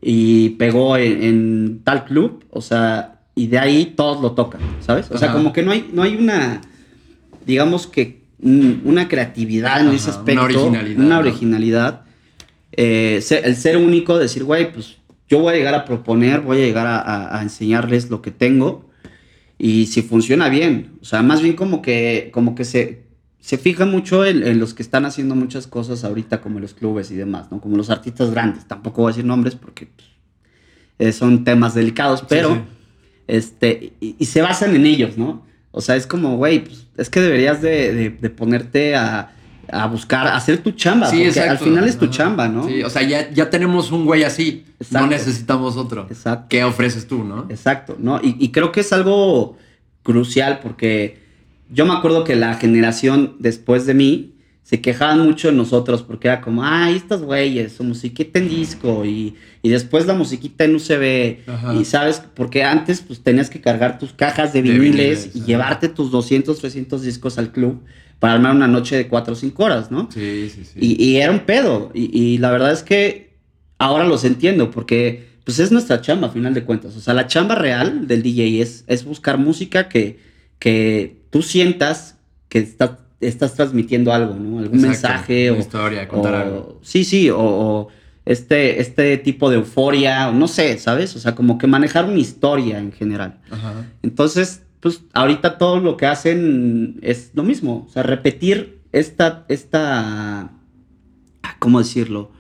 [0.02, 5.10] y pegó en, tal club, o sea, y de ahí todos lo tocan, ¿sabes?
[5.10, 6.62] O sea, como que no hay, no hay una,
[7.46, 10.42] digamos que, una creatividad en ese aspecto.
[10.42, 11.06] Una originalidad.
[11.06, 12.02] Una originalidad.
[12.72, 16.66] Eh, el ser único, decir, güey, pues yo voy a llegar a proponer, voy a
[16.66, 18.90] llegar a enseñarles lo que tengo
[19.58, 20.94] y si funciona bien.
[21.02, 23.06] O sea, más bien como que, como que se,
[23.40, 27.16] se fija mucho en, los que están haciendo muchas cosas ahorita, como los clubes y
[27.16, 27.60] demás, ¿no?
[27.60, 28.68] Como los artistas grandes.
[28.68, 30.08] Tampoco voy a decir nombres porque pues,
[31.00, 32.64] eh, son temas delicados, pero
[33.32, 35.46] este, y, se basan en ellos, ¿no?
[35.72, 39.32] O sea, es como, güey, pues, es que deberías de ponerte a
[39.72, 41.08] a buscar, hacer tu chamba.
[41.08, 42.68] Sí, porque al final es tu chamba, ¿no?
[42.68, 44.66] Sí, o sea, ya, ya tenemos un güey así.
[44.90, 46.08] No necesitamos otro.
[46.10, 46.48] Exacto.
[46.50, 47.46] ¿Qué ofreces tú, no?
[47.50, 48.20] Exacto, ¿no?
[48.22, 49.58] Y, creo que es algo
[50.04, 51.20] crucial porque
[51.70, 54.34] yo me acuerdo que la generación después de mí
[54.64, 59.04] se quejaban mucho de nosotros porque era como, ay, estas güeyes, su musiquita en disco
[59.06, 61.80] y, después la musiquita en UCB.
[61.80, 66.12] Y sabes, porque antes pues tenías que cargar tus cajas de viniles y llevarte tus
[66.12, 67.82] 200, 300 discos al club
[68.20, 70.08] para armar una noche de cuatro o cinco horas, ¿no?
[70.14, 70.80] Sí, sí, sí.
[70.80, 71.92] Y, era un pedo.
[71.94, 73.34] Y, la verdad es que
[73.80, 76.96] ahora los entiendo, porque pues es nuestra chamba, a final de cuentas.
[76.96, 80.20] O sea, la chamba real del DJ es, es buscar música que,
[80.60, 82.16] que tú sientas
[82.48, 82.92] que estás
[83.56, 84.60] transmitiendo algo, ¿no?
[84.60, 85.52] Algún mensaje.
[85.52, 86.80] Una o, historia, contar algo.
[86.82, 87.88] Sí, sí, o,
[88.26, 91.16] este, este tipo de euforia, o no sé, ¿sabes?
[91.16, 93.40] O sea, como que manejar una historia en general.
[93.50, 93.86] Ajá.
[94.02, 100.52] Entonces, pues ahorita todo lo que hacen es lo mismo, o sea, repetir esta, esta,
[101.60, 102.32] ¿cómo decirlo?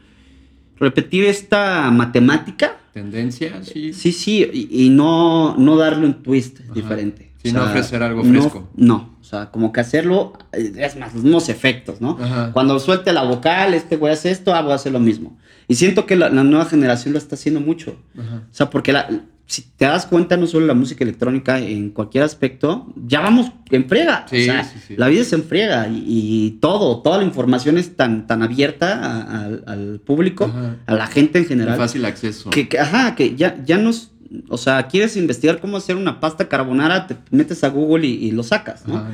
[0.77, 2.77] Repetir esta matemática.
[2.93, 3.93] Tendencia, sí.
[3.93, 7.30] Sí, sí, y, no, no darle un twist diferente.
[7.41, 8.69] Sí, no ofrecer algo fresco.
[8.75, 12.17] No, o sea, como que hacerlo, es más, los mismos efectos, ¿no?
[12.53, 15.37] Cuando suelte la vocal, este a hacer esto, ah, voy a hacer lo mismo.
[15.67, 17.97] Y siento que la, nueva generación lo está haciendo mucho.
[18.17, 19.07] O sea, porque la,
[19.51, 23.85] si te das cuenta, no solo la música electrónica, en cualquier aspecto, ya vamos en
[23.89, 24.25] friega.
[24.25, 28.43] o sea, la vida se enfriega y, y, todo, toda la información es tan, tan
[28.43, 30.49] abierta al público,
[30.85, 31.77] a la gente en general.
[31.77, 32.49] fácil acceso.
[32.49, 34.11] Que, ajá, que ya, ya nos,
[34.49, 38.43] o sea, quieres investigar cómo hacer una pasta carbonara, te metes a Google y, lo
[38.43, 39.05] sacas, ¿no?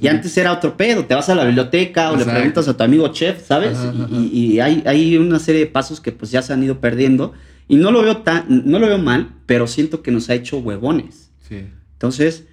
[0.00, 2.82] y antes era otro pedo, te vas a la biblioteca o le preguntas a tu
[2.82, 3.78] amigo chef, ¿sabes?
[4.10, 7.32] y, y hay, hay una serie de pasos que pues ya se han ido perdiendo
[7.68, 10.58] y no lo veo tan, no lo veo mal, pero siento que nos ha hecho
[10.58, 11.30] huevones.
[11.48, 11.64] Sí.
[11.94, 12.46] Entonces,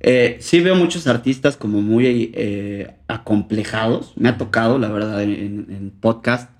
[0.00, 4.12] eh, sí veo muchos artistas como muy eh, acomplejados.
[4.16, 6.50] Me ha tocado, la verdad, en, podcast,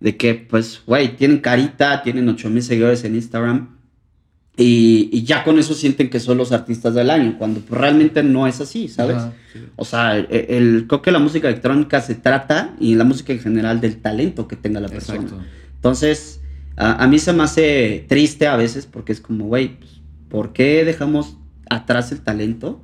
[0.00, 3.77] de que, pues, güey, tienen carita, tienen 8 mil seguidores en Instagram.
[4.60, 8.46] Y, ya con eso sienten que son los artistas del año, cuando pues, realmente no
[8.48, 9.22] es así, ¿sabes?
[9.76, 13.38] O sea, e, el, creo que la música electrónica se trata, y la música en
[13.38, 15.20] general, del talento que tenga la persona.
[15.20, 15.44] Exacto.
[15.76, 16.40] Entonces,
[16.76, 20.84] a, mí se me hace triste a veces porque es como, güey, pues, ¿por qué
[20.84, 21.36] dejamos
[21.68, 22.80] atrás el talento.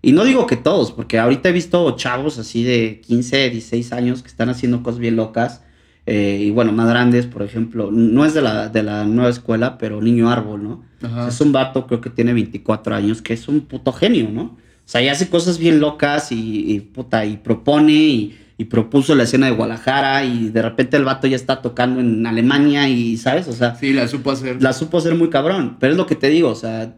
[0.00, 4.22] Y no digo que todos, porque ahorita he visto chavos así de 15, 16 años
[4.22, 5.62] que están haciendo cosas bien locas.
[6.10, 9.76] Eh, y bueno, más grandes, por ejemplo, no es de la, de la nueva escuela,
[9.76, 11.28] pero Niño Árbol, ¿no?
[11.28, 14.42] Es un vato, creo que tiene 24 años, que es un puto genio, ¿no?
[14.42, 19.24] O sea, y hace cosas bien locas y, puta, y propone y, y, propuso la
[19.24, 23.46] escena de Guadalajara y de repente el vato ya está tocando en Alemania y, ¿sabes?
[23.46, 23.74] O sea...
[23.74, 24.62] Sí, la supo hacer.
[24.62, 26.96] La supo hacer muy cabrón, pero es lo que te digo, o sea,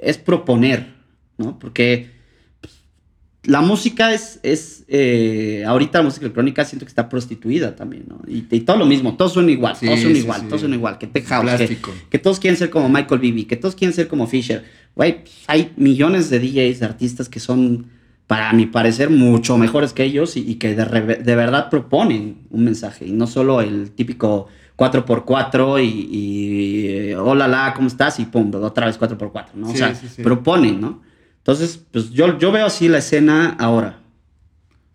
[0.00, 0.94] es proponer,
[1.36, 1.60] ¿no?
[1.60, 2.10] Porque
[3.44, 8.22] la música es, es eh, ahorita la música electrónica siento que está prostituida también, ¿no?
[8.26, 11.26] Y, todo lo mismo, todos son igual, todos son igual, todos son igual, que Tech
[11.26, 14.64] House, que, que, todos quieren ser como Michael Bibi, que todos quieren ser como Fisher.
[14.96, 17.90] Güey, hay millones de DJs, de artistas que son,
[18.26, 20.84] para mi parecer, mucho mejores que ellos y, que de,
[21.16, 24.48] de, verdad proponen un mensaje y no solo el típico
[24.78, 28.18] 4x4 y, y eh, hola, la, ¿cómo estás?
[28.20, 29.68] Y pum, otra vez 4x4, ¿no?
[29.68, 31.02] o sea, proponen, ¿no?
[31.36, 34.07] Entonces, pues yo, yo veo así la escena ahora.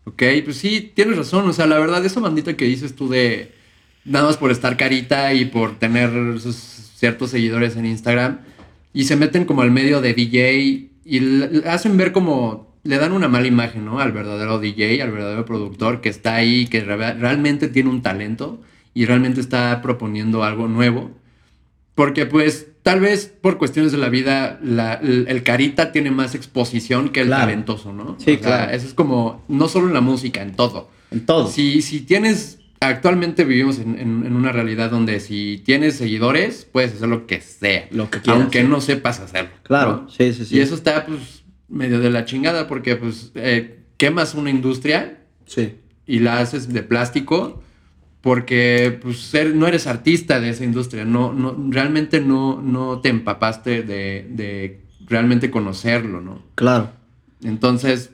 [0.06, 1.48] Ok, pues sí, tienes razón.
[1.48, 3.54] O sea, la verdad, eso mandita que dices tú de
[4.06, 8.40] nada más por estar carita y por tener sus ciertos seguidores en Instagram
[8.94, 13.28] y se meten como al medio de DJ y hacen ver como le dan una
[13.28, 14.00] mala imagen, ¿no?
[14.00, 18.62] Al verdadero DJ, al verdadero productor que está ahí, que realmente tiene un talento
[18.94, 21.12] y realmente está proponiendo algo nuevo.
[21.96, 27.22] Porque pues tal vez por cuestiones de la vida, el, carita tiene más exposición que
[27.22, 28.18] el talentoso, ¿no?
[28.20, 28.72] Sí, claro.
[28.72, 30.90] Eso es como, no solo en la música, en todo.
[31.10, 31.48] En todo.
[31.48, 37.26] Si, si tienes, actualmente vivimos en, una realidad donde si tienes seguidores, puedes hacer lo
[37.26, 37.88] que sea.
[37.92, 38.42] Lo que quieras.
[38.42, 39.52] Aunque no sepas hacerlo.
[39.64, 40.58] Claro, sí, sí, sí.
[40.58, 45.20] Y eso está, pues, medio de la chingada porque, pues, eh, quemas una industria.
[45.46, 45.76] Sí.
[46.06, 47.64] Y la haces de plástico
[48.24, 53.84] porque pues no eres artista de esa industria, no, no, realmente no, no te empapaste
[53.84, 56.42] de, realmente conocerlo, ¿no?
[56.56, 56.90] Claro.
[57.44, 58.12] Entonces,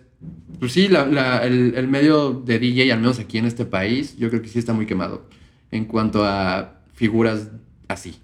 [0.59, 4.47] pues sí, el, medio de DJ, al menos aquí en este país, yo creo que
[4.47, 5.29] sí está muy quemado
[5.69, 7.49] en cuanto a figuras
[7.87, 8.15] así,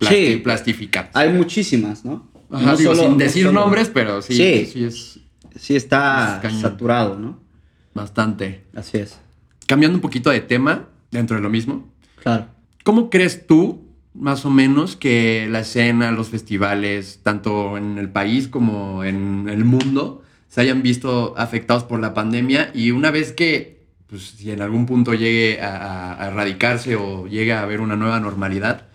[0.00, 1.10] sí, plastificadas.
[1.12, 2.30] Hay muchísimas, ¿no?
[2.50, 5.20] Ajá, sin decir nombres, pero sí, sí, sí, es...
[5.54, 7.38] Sí está saturado, ¿no?
[7.92, 8.64] Bastante.
[8.74, 9.18] Así es.
[9.66, 11.88] Cambiando un poquito de tema, dentro de lo mismo.
[12.22, 12.46] Claro.
[12.84, 18.48] ¿Cómo crees tú, más o menos, que la escena, los festivales, tanto en el país
[18.48, 22.70] como en el mundo, se hayan visto afectados por la pandemia?
[22.74, 27.62] Y una vez que, pues, si en algún punto llegue a, erradicarse o llegue a
[27.62, 28.86] haber una nueva normalidad,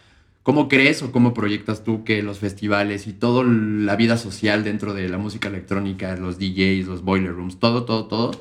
[0.43, 4.95] ¿Cómo crees o cómo proyectas tú que los festivales y toda la vida social dentro
[4.95, 8.31] de la música electrónica, los DJs, los boiler rooms, todo, todo, todo,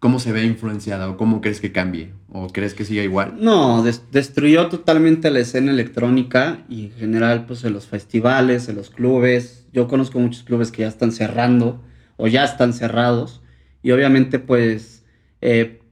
[0.00, 2.10] ¿Cómo se ve influenciada o cómo crees que cambie?
[2.30, 3.34] ¿O crees que siga igual?
[3.38, 8.88] No, destruyó totalmente la escena electrónica y en general pues en los festivales, en los
[8.88, 9.66] clubes.
[9.74, 11.82] Yo conozco muchos clubes que ya están cerrando
[12.16, 13.42] o ya están cerrados
[13.82, 15.04] y obviamente pues
[15.42, 15.82] eh,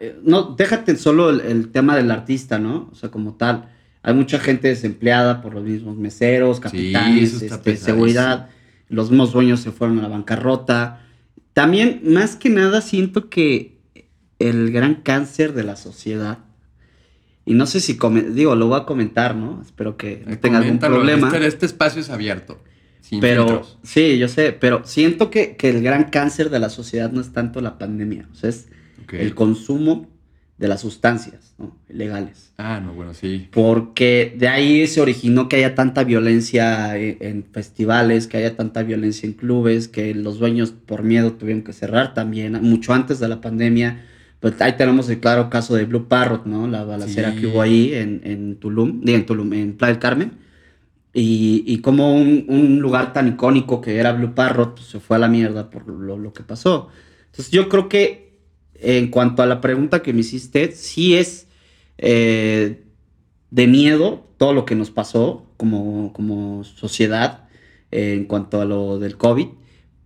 [0.00, 2.88] eh, no, déjate solo el, tema del artista, ¿no?
[2.90, 3.68] O sea, como tal,
[4.02, 8.48] hay mucha gente desempleada por los mismos meseros, capitanes, este, seguridad,
[8.88, 11.04] los mismos dueños se fueron a la bancarrota
[11.58, 13.80] también, más que nada, siento que
[14.38, 16.38] el gran cáncer de la sociedad,
[17.44, 17.98] y no sé si,
[18.30, 19.60] digo, lo voy a comentar, ¿no?
[19.60, 21.26] Espero que no tenga algún problema.
[21.26, 22.62] Este, este, espacio es abierto.
[23.20, 27.20] pero, sí, yo sé, pero siento que, que, el gran cáncer de la sociedad no
[27.20, 28.68] es tanto la pandemia, o sea, es
[29.10, 30.08] el consumo
[30.58, 31.76] de las sustancias ¿no?
[31.88, 32.52] legales.
[32.58, 33.48] Ah, no, bueno, sí.
[33.52, 39.26] Porque de ahí se originó que haya tanta violencia en, festivales, que haya tanta violencia
[39.26, 43.40] en clubes, que los dueños por miedo tuvieron que cerrar también, mucho antes de la
[43.40, 44.04] pandemia.
[44.40, 46.66] Pues ahí tenemos el claro caso de Blue Parrot, ¿no?
[46.66, 50.32] La balacera que hubo ahí en, en Tulum, en Tulum, en Playa del Carmen.
[51.12, 55.16] Y, y como un, un, lugar tan icónico que era Blue Parrot pues, se fue
[55.16, 56.88] a la mierda por lo, lo que pasó.
[57.26, 58.27] Entonces yo creo que
[58.80, 61.46] en cuanto a la pregunta que me hiciste, sí es
[61.98, 62.84] eh,
[63.50, 67.48] de miedo todo lo que nos pasó como, como sociedad
[67.90, 69.48] eh, en cuanto a lo del COVID,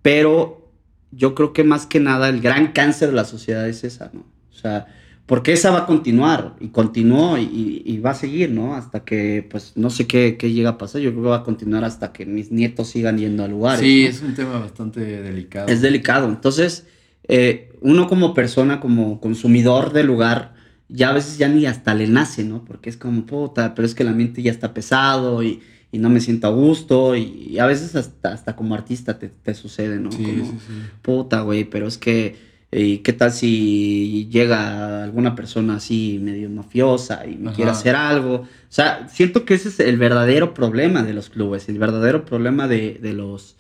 [0.00, 0.70] pero
[1.10, 4.24] yo creo que más que nada el gran cáncer de la sociedad es esa, ¿no?
[4.50, 4.86] O sea,
[5.26, 8.74] porque esa va a continuar y continuó y, va a seguir, ¿no?
[8.74, 11.00] Hasta que, pues, no sé qué, qué, llega a pasar.
[11.00, 13.80] Yo creo que va a continuar hasta que mis nietos sigan yendo a lugares.
[13.80, 15.68] Sí, es un tema bastante delicado.
[15.68, 16.28] Es delicado.
[16.28, 16.86] Entonces,
[17.28, 20.54] eh, uno como persona, como consumidor del lugar,
[20.88, 22.64] ya a veces ya ni hasta le nace, ¿no?
[22.64, 25.60] Porque es como, puta, pero es que el ambiente ya está pesado y,
[25.92, 30.10] no me siento a gusto y, a veces hasta, hasta como artista te, sucede, ¿no?
[30.10, 30.72] Sí, como, sí, sí.
[31.02, 32.36] puta, güey, pero es que,
[32.70, 38.36] eh, ¿qué tal si llega alguna persona así medio mafiosa y me quiere hacer algo?
[38.36, 42.68] O sea, siento que ese es el verdadero problema de los clubes, el verdadero problema
[42.68, 43.56] de, de los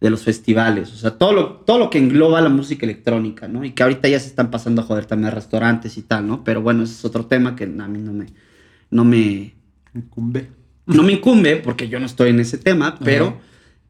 [0.00, 3.64] de los festivales, o sea, todo lo, todo lo que engloba la música electrónica, ¿no?
[3.64, 6.42] Y que ahorita ya se están pasando a joder también a restaurantes y tal, ¿no?
[6.42, 8.26] Pero bueno, ese es otro tema que a mí no me,
[8.90, 9.54] no me
[9.94, 10.48] incumbe.
[10.86, 13.38] No me incumbe porque yo no estoy en ese tema, pero,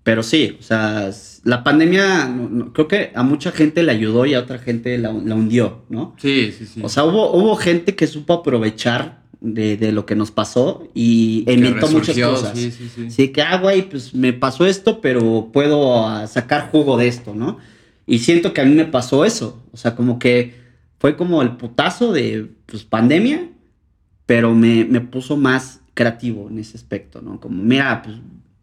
[0.03, 1.11] pero sí, o sea,
[1.45, 2.29] la pandemia
[2.75, 6.17] creo que a mucha gente le ayudó y a otra gente la, hundió, ¿no?
[6.19, 6.81] Sí, sí, sí.
[6.83, 11.89] O sea, hubo, hubo gente que supo aprovechar de, lo que nos pasó y emitió
[11.89, 12.59] muchas cosas.
[12.59, 13.11] Sí, sí, sí.
[13.11, 17.35] sí, que, ah, güey, pues me pasó esto, pero puedo ah, sacar jugo de esto,
[17.35, 17.59] ¿no?
[18.07, 19.63] Y siento que a mí me pasó eso.
[19.73, 20.55] O sea, como que
[20.99, 23.49] fue como el putazo de pues, pandemia,
[24.27, 27.41] pero me, me puso más creativo en ese aspecto, ¿no?
[27.41, 28.17] Como, mira, pues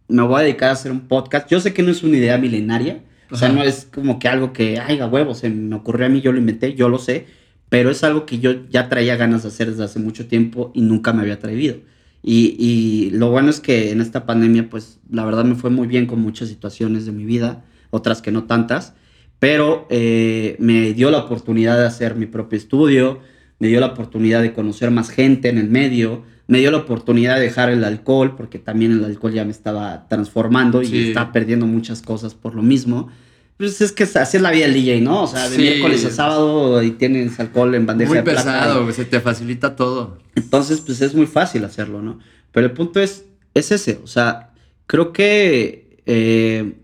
[0.07, 1.49] me voy a dedicar a hacer un podcast.
[1.49, 4.53] Yo sé que no es una idea milenaria, o sea, no es como que algo
[4.53, 7.27] que, ay, a huevo, se me ocurrió a mí, yo lo inventé, yo lo sé,
[7.69, 10.81] pero es algo que yo ya traía ganas de hacer desde hace mucho tiempo y
[10.81, 11.77] nunca me había atrevido.
[12.23, 15.87] Y, y, lo bueno es que en esta pandemia, pues la verdad me fue muy
[15.87, 18.93] bien con muchas situaciones de mi vida, otras que no tantas,
[19.39, 23.19] pero eh, me dio la oportunidad de hacer mi propio estudio,
[23.59, 27.35] me dio la oportunidad de conocer más gente en el medio, me dio la oportunidad
[27.35, 31.65] de dejar el alcohol, porque también el alcohol ya me estaba transformando y estaba perdiendo
[31.65, 33.09] muchas cosas por lo mismo.
[33.57, 35.23] Pues es que así es la vida del DJ, ¿no?
[35.23, 39.19] O sea, de miércoles a sábado y tienes alcohol en bandeja muy pesado, se te
[39.19, 40.19] facilita todo.
[40.35, 42.19] Entonces, pues es muy fácil hacerlo, ¿no?
[42.51, 44.51] Pero el punto es, es ese, o sea,
[44.85, 46.75] creo que eh,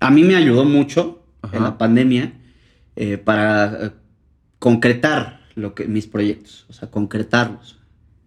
[0.00, 2.32] a mí me ayudó mucho en la pandemia
[2.96, 3.90] eh, para eh,
[4.58, 7.78] concretar lo que, mis proyectos, o sea, concretarlos.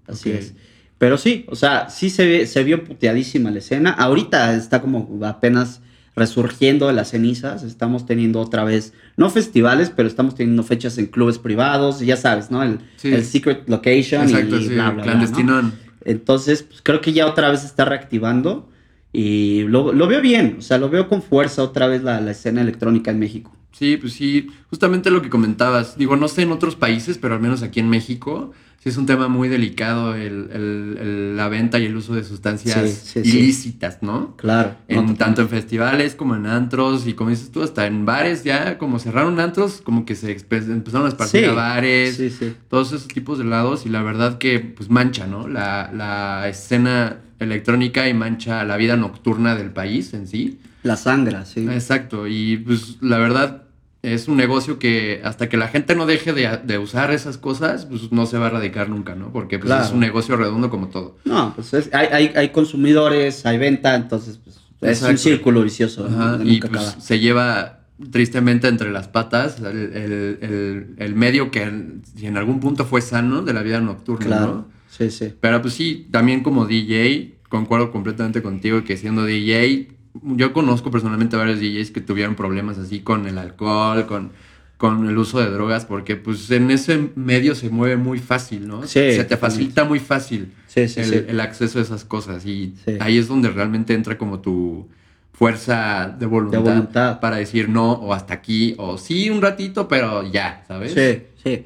[0.08, 0.54] Así es.
[0.99, 3.91] Pero sí, o sea, sí se, se vio puteadísima la escena.
[3.91, 5.82] Ahorita está como apenas
[6.19, 7.63] resurgiendo de las cenizas.
[7.63, 12.51] Estamos teniendo otra vez, no festivales, pero estamos teniendo fechas en clubes privados, ya sabes,
[12.51, 12.62] ¿no?
[12.62, 15.71] El, el Secret Location y, bla, bla, clandestino.
[16.05, 18.69] Entonces, pues, creo que ya otra vez está reactivando
[19.12, 22.32] y lo, lo, veo bien, o sea, lo veo con fuerza otra vez la, la
[22.32, 23.51] escena electrónica en México.
[23.71, 25.97] Sí, pues sí, justamente lo que comentabas.
[25.97, 29.05] Digo, no sé en otros países, pero al menos aquí en México sí es un
[29.05, 34.37] tema muy delicado el, la venta y el uso de sustancias ilícitas, ¿no?
[34.37, 34.75] Claro.
[34.87, 38.77] En, tanto en festivales como en antros y como dices tú, hasta en bares ya,
[38.77, 42.21] como cerraron antros, como que se empezaron a esparcir a bares,
[42.69, 45.47] todos esos tipos de lados y la verdad que pues mancha, ¿no?
[45.47, 50.59] La, la escena electrónica y mancha la vida nocturna del país en sí.
[50.83, 51.67] La sangra, sí.
[51.69, 53.63] Exacto, y pues la verdad
[54.01, 58.12] es un negocio que hasta que la gente no deje de, usar esas cosas, pues
[58.12, 59.31] no se va a erradicar nunca, ¿no?
[59.31, 61.17] Porque pues, es un negocio redondo como todo.
[61.25, 66.07] No, pues hay, hay, consumidores, hay venta, entonces pues, es un círculo vicioso.
[66.43, 67.79] y pues, se lleva
[68.12, 73.81] tristemente entre las patas el, medio que en algún punto fue sano de la vida
[73.81, 74.65] nocturna, claro.
[74.89, 75.33] Sí, sí.
[75.39, 81.36] Pero pues sí, también como DJ, concuerdo completamente contigo que siendo DJ yo conozco personalmente
[81.36, 84.32] varios DJs que tuvieron problemas así con el alcohol, con,
[84.77, 88.84] con el uso de drogas, porque pues en ese medio se mueve muy fácil, ¿no?
[88.84, 93.49] Sí, se te facilita muy fácil el, acceso a esas cosas y ahí es donde
[93.49, 94.88] realmente entra como tu
[95.34, 100.63] fuerza de voluntad, para decir no o hasta aquí o sí un ratito, pero ya,
[100.67, 100.93] ¿sabes?
[100.93, 101.65] Sí, sí.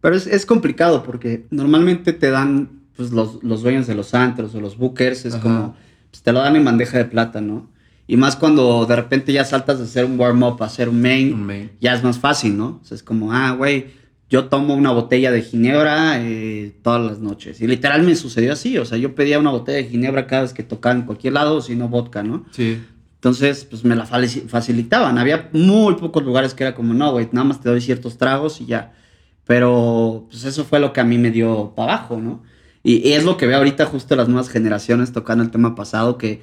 [0.00, 4.54] Pero es, es complicado porque normalmente te dan pues, los, los, dueños de los antros
[4.54, 5.74] o los bookers, es como,
[6.10, 7.68] pues, te lo dan en bandeja de plata, ¿no?
[8.06, 11.70] Y más cuando de repente ya saltas de hacer un warm-up a hacer un main,
[11.80, 12.80] ya es más fácil, ¿no?
[12.82, 13.86] O sea, es como, ah, güey,
[14.28, 17.60] yo tomo una botella de ginebra eh, todas las noches.
[17.60, 20.52] Y literal me sucedió así, o sea, yo pedía una botella de ginebra cada vez
[20.52, 22.44] que tocaba en cualquier lado, si no vodka, ¿no?
[22.50, 22.78] Sí.
[23.14, 25.16] Entonces, pues me la facilitaban.
[25.16, 28.60] Había muy pocos lugares que era como, no, güey, nada más te doy ciertos tragos
[28.60, 28.92] y ya.
[29.46, 32.42] Pero, pues eso fue lo que a mí me dio para abajo, ¿no?
[32.82, 36.18] Y, y es lo que veo ahorita justo las nuevas generaciones tocando el tema pasado,
[36.18, 36.42] que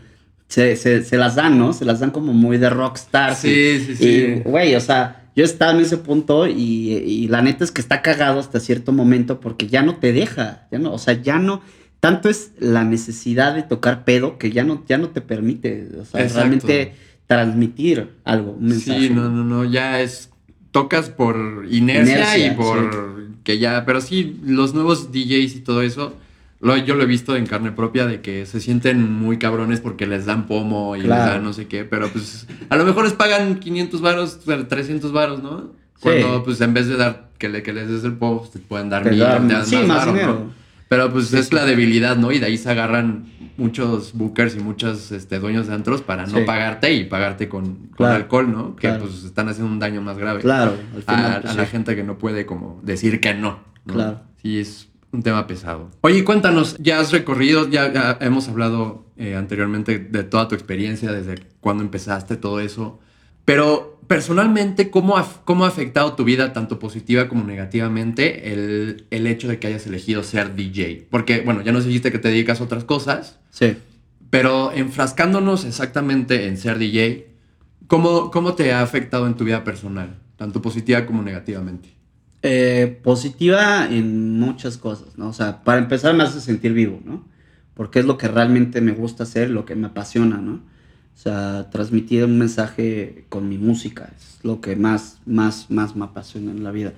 [0.51, 1.71] se, se, se, las dan, ¿no?
[1.71, 3.35] Se las dan como muy de rockstar.
[3.35, 4.05] Sí, sí, sí.
[4.05, 7.79] Y, güey, o sea, yo estaba en ese punto y, y, la neta es que
[7.79, 11.39] está cagado hasta cierto momento porque ya no te deja, ya no, o sea, ya
[11.39, 11.61] no,
[12.01, 16.03] tanto es la necesidad de tocar pedo que ya no, ya no te permite, o
[16.03, 16.95] sea, realmente
[17.27, 19.07] transmitir algo, un mensaje.
[19.07, 20.31] Sí, no, no, no, ya es,
[20.71, 26.13] tocas por inercia, y por que ya, pero sí, los nuevos DJs y todo eso
[26.61, 30.25] yo lo he visto en carne propia de que se sienten muy cabrones porque les
[30.25, 33.59] dan pomo y les dan no sé qué, pero pues a lo mejor les pagan
[33.59, 35.71] 500 varos, 300 varos, ¿no?
[35.99, 38.59] Cuando pues en vez de dar que, le, que les des el pomo, pues, te
[38.59, 39.23] pueden dar mil,
[39.65, 40.51] sí, más, dinero.
[40.87, 42.31] Pero pues es la debilidad, ¿no?
[42.31, 43.25] Y de ahí se agarran
[43.57, 48.51] muchos bookers y muchos este, dueños de antros para no pagarte y pagarte con, alcohol,
[48.51, 48.75] ¿no?
[48.75, 50.41] Que pues están haciendo un daño más grave.
[50.41, 50.75] Claro.
[51.07, 53.59] a, pues, la gente que no puede como decir que no.
[53.85, 53.93] ¿no?
[53.93, 54.21] Claro.
[54.41, 55.91] Sí, es un tema pesado.
[56.01, 61.43] Oye, cuéntanos, ya has recorrido, ya, hemos hablado eh, anteriormente de toda tu experiencia, desde
[61.59, 62.99] cuando empezaste, todo eso.
[63.45, 69.27] Pero personalmente, ¿cómo ha, cómo ha afectado tu vida, tanto positiva como negativamente, el, el,
[69.27, 71.07] hecho de que hayas elegido ser DJ?
[71.09, 73.39] Porque, bueno, ya nos dijiste que te dedicas a otras cosas.
[73.49, 73.77] Sí.
[74.29, 77.27] Pero enfrascándonos exactamente en ser DJ,
[77.87, 82.00] ¿cómo, cómo te ha afectado en tu vida personal, tanto positiva como negativamente?
[82.43, 85.29] Eh, positiva en muchas cosas, ¿no?
[85.29, 87.23] O sea, para empezar me hace sentir vivo, ¿no?
[87.75, 90.53] Porque es lo que realmente me gusta hacer, lo que me apasiona, ¿no?
[90.53, 96.05] O sea, transmitir un mensaje con mi música es lo que más, más, más me
[96.05, 96.93] apasiona en la vida.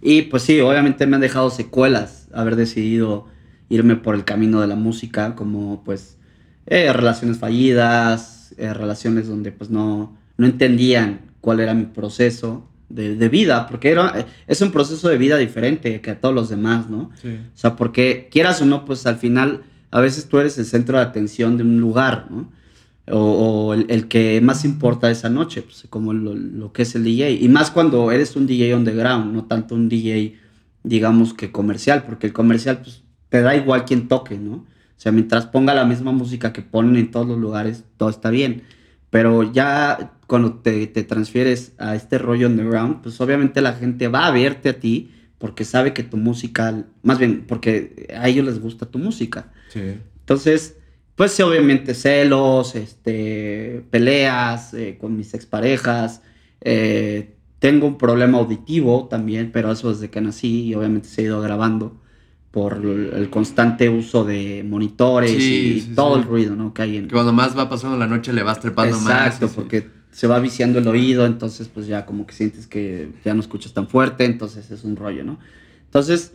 [0.00, 3.26] Y pues sí, obviamente me han dejado secuelas haber decidido
[3.68, 6.18] irme por el camino de la música, como pues
[6.66, 13.28] eh, relaciones fallidas, eh, relaciones donde pues no, no entendían cuál era mi proceso de,
[13.28, 17.10] vida, porque era, es un proceso de vida diferente que a todos los demás, ¿no?
[17.24, 20.98] O sea, porque quieras o no, pues al final a veces tú eres el centro
[20.98, 22.50] de atención de un lugar, ¿no?
[23.10, 27.32] O, el, que más importa esa noche, pues como lo, que es el DJ.
[27.32, 30.38] Y más cuando eres un DJ underground, no tanto un DJ,
[30.82, 34.52] digamos que comercial, porque el comercial, pues te da igual quien toque, ¿no?
[34.52, 34.66] O
[35.02, 38.62] sea, mientras ponga la misma música que ponen en todos los lugares, todo está bien.
[39.10, 44.26] Pero ya cuando te, te, transfieres a este rollo underground, pues obviamente la gente va
[44.26, 48.58] a verte a ti porque sabe que tu música, más bien porque a ellos les
[48.58, 49.52] gusta tu música.
[49.68, 49.80] Sí.
[50.20, 50.78] Entonces,
[51.16, 56.22] pues sí, obviamente celos, este, peleas eh, con mis exparejas.
[56.62, 61.24] Eh, tengo un problema auditivo también, pero eso desde que nací y obviamente se ha
[61.24, 62.00] ido agravando
[62.50, 66.72] por el constante uso de monitores y todo el ruido ¿no?
[66.72, 67.08] que hay en...
[67.08, 69.34] Que cuando más va pasando la noche le vas trepando más.
[69.34, 73.34] Exacto, porque se va viciando el oído, entonces pues ya como que sientes que ya
[73.34, 75.38] no escuchas tan fuerte, entonces es un rollo, ¿no?
[75.86, 76.34] Entonces,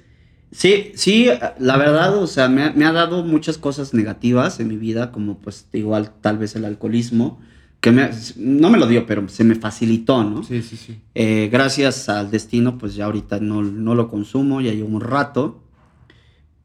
[0.52, 5.12] sí, sí, la verdad, o sea, me, ha dado muchas cosas negativas en mi vida,
[5.12, 7.40] como pues igual tal vez el alcoholismo,
[7.80, 7.92] que
[8.36, 10.44] no me lo dio, pero se me facilitó, ¿no?
[10.44, 11.00] Sí, sí, sí.
[11.14, 15.64] Eh, gracias al destino, pues ya ahorita no, no lo consumo, ya llevo un rato.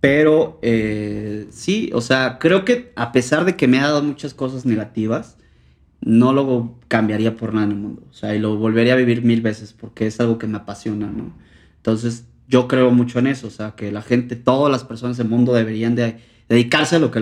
[0.00, 4.34] Pero eh, sí, o sea, creo que a pesar de que me ha dado muchas
[4.34, 5.36] cosas negativas,
[6.02, 8.02] no lo cambiaría por nada en el mundo.
[8.10, 11.06] O sea, y lo volvería a vivir mil veces porque es algo que me apasiona,
[11.06, 11.32] ¿no?
[11.76, 13.46] Entonces, yo creo mucho en eso.
[13.46, 17.10] O sea, que la gente, todas las personas del mundo deberían de dedicarse a lo
[17.10, 17.20] que,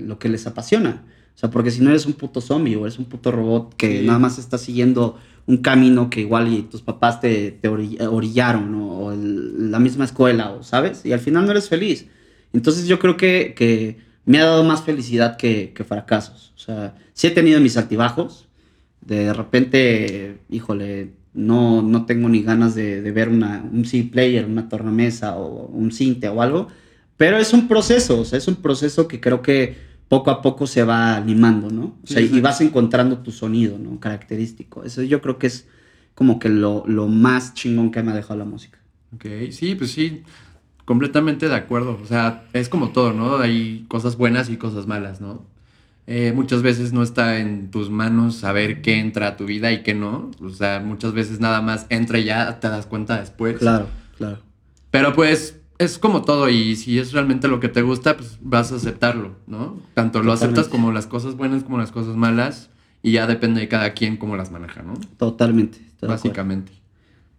[0.00, 1.04] lo que les apasiona.
[1.34, 4.02] O sea, porque si no eres un puto zombie o eres un puto robot que
[4.02, 9.12] nada más está siguiendo un camino que igual y tus papás te, te orillaron o
[9.16, 11.04] la misma escuela, o ¿sabes?
[11.06, 12.06] Y al final no eres feliz.
[12.52, 16.52] Entonces yo creo que, que me ha dado más felicidad que, que fracasos.
[16.56, 18.48] O sea, sí he tenido mis altibajos.
[19.00, 24.68] De repente, híjole, no, no tengo ni ganas de, de ver una, un C-player, una
[24.68, 26.68] tornamesa o un cinte o algo.
[27.16, 29.76] Pero es un proceso, o sea, es un proceso que creo que
[30.08, 31.96] poco a poco se va animando, ¿no?
[32.02, 33.98] O sea, y vas encontrando tu sonido, ¿no?
[33.98, 34.84] Característico.
[34.84, 35.66] Eso yo creo que es
[36.14, 38.78] como que lo, lo más chingón que me ha dejado la música.
[39.14, 40.22] Ok, sí, pues sí.
[40.84, 41.98] Completamente de acuerdo.
[42.02, 43.38] O sea, es como todo, ¿no?
[43.38, 45.44] Hay cosas buenas y cosas malas, ¿no?
[46.06, 49.82] Eh, muchas veces no está en tus manos saber qué entra a tu vida y
[49.82, 50.30] qué no.
[50.40, 53.58] O sea, muchas veces nada más entra y ya te das cuenta después.
[53.58, 54.38] Claro, claro.
[54.90, 58.72] Pero pues es como todo y si es realmente lo que te gusta, pues vas
[58.72, 59.80] a aceptarlo, ¿no?
[59.94, 62.70] Tanto lo aceptas como las cosas buenas como las cosas malas
[63.02, 64.94] y ya depende de cada quien cómo las maneja, ¿no?
[65.16, 65.78] Totalmente.
[66.00, 66.72] Básicamente.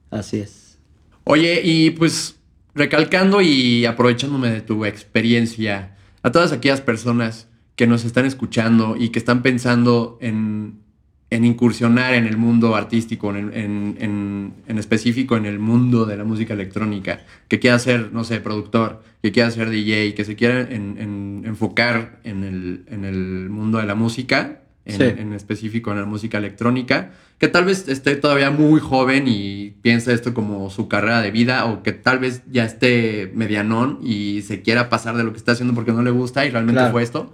[0.10, 0.78] Así es.
[1.26, 2.40] Oye, y pues
[2.76, 9.10] recalcando y aprovechándome de tu experiencia, a todas aquellas personas que nos están escuchando y
[9.10, 10.82] que están pensando en,
[11.30, 17.60] incursionar en el mundo artístico, en, específico en el mundo de la música electrónica, que
[17.60, 23.50] quiera ser, no sé, productor, que quiera ser DJ, que se quiera enfocar en el,
[23.50, 28.52] mundo de la música, en, específico en la música electrónica, que tal vez esté todavía
[28.52, 32.66] muy joven y piensa esto como su carrera de vida o que tal vez ya
[32.66, 36.46] esté medianón y se quiera pasar de lo que está haciendo porque no le gusta
[36.46, 37.34] y realmente fue esto.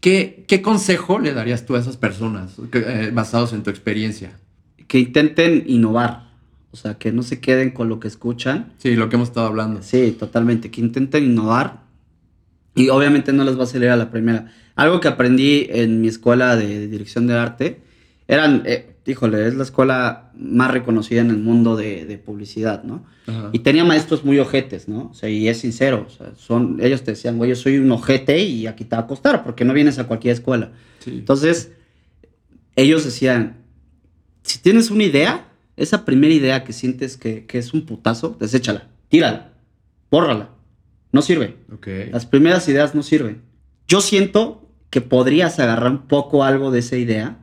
[0.00, 4.32] ¿Qué, ¿Qué, consejo le darías tú a esas personas eh, basados en tu experiencia?
[4.86, 6.30] Que intenten innovar,
[6.70, 8.72] o sea, que no se queden con lo que escuchan.
[8.78, 9.82] Sí, lo que hemos estado hablando.
[9.82, 11.82] Sí, totalmente, que intenten innovar
[12.74, 14.52] y obviamente no les va a salir a la primera.
[14.76, 17.80] Algo que aprendí en mi escuela de, dirección de arte,
[18.28, 23.04] eran, eh, híjole, es la escuela más reconocida en el mundo de, publicidad, ¿no?
[23.52, 25.10] Y tenía maestros muy ojetes, ¿no?
[25.10, 27.92] O sea, y es sincero, o sea, son, ellos te decían, güey, yo soy un
[27.92, 30.72] ojete y aquí te va a costar, porque no vienes a cualquier escuela.
[31.06, 31.70] Entonces,
[32.74, 33.58] ellos decían,
[34.42, 38.88] si tienes una idea, esa primera idea que sientes que, que es un putazo, deséchala,
[39.08, 39.52] tírala,
[40.10, 40.50] bórrala.
[41.12, 41.56] No sirve.
[41.74, 42.10] Okay.
[42.10, 43.42] Las primeras ideas no sirven.
[43.88, 47.38] Yo siento que podrías agarrar un poco algo de esa idea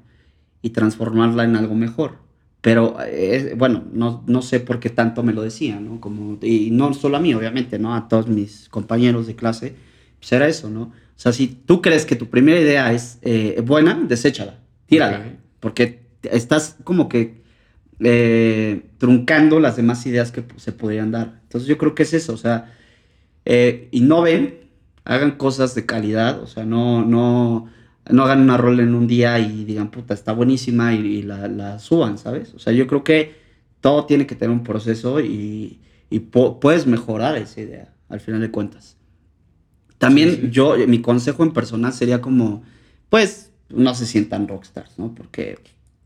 [0.62, 2.18] y transformarla en algo mejor.
[2.62, 6.02] Pero, eh, bueno, no, no, sé por qué tanto me lo decía, ¿no?
[6.02, 7.96] Como, y no solo a mí, obviamente, ¿no?
[7.96, 9.76] A todos mis compañeros de clase,
[10.20, 10.82] pues era eso, ¿no?
[10.82, 15.38] O sea, si tú crees que tu primera idea es eh, buena, deséchala, tírala.
[15.60, 17.42] Porque estás como que
[18.00, 21.40] eh, truncando las demás ideas que se podrían dar.
[21.44, 22.77] Entonces yo creo que es eso, o sea,
[23.50, 24.60] eh, innoven,
[25.06, 27.70] hagan cosas de calidad, o sea, no, no,
[28.10, 32.18] no hagan una rol en un día y digan, puta, está buenísima y, la, suban,
[32.18, 32.54] ¿sabes?
[32.56, 33.38] O sea, yo creo que
[33.80, 35.80] todo tiene que tener un proceso y,
[36.60, 38.98] puedes mejorar esa idea, al final de cuentas.
[39.98, 42.64] También yo, mi consejo en personal sería como,
[43.08, 45.16] pues, no se sientan rockstars, ¿no?
[45.16, 45.58] Porque,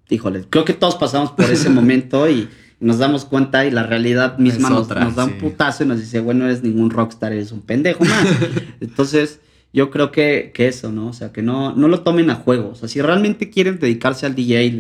[0.10, 2.50] híjole, creo que todos pasamos por ese momento y
[2.82, 6.46] nos damos cuenta y la realidad misma nos, da un putazo y nos dice, bueno,
[6.46, 8.28] eres ningún rockstar, eres un pendejo más.
[8.82, 9.40] Entonces,
[9.72, 11.08] yo creo que, que, eso, ¿no?
[11.08, 12.72] O sea, que no, no lo tomen a juego.
[12.72, 14.72] O sea, si realmente quieren dedicarse al DJ,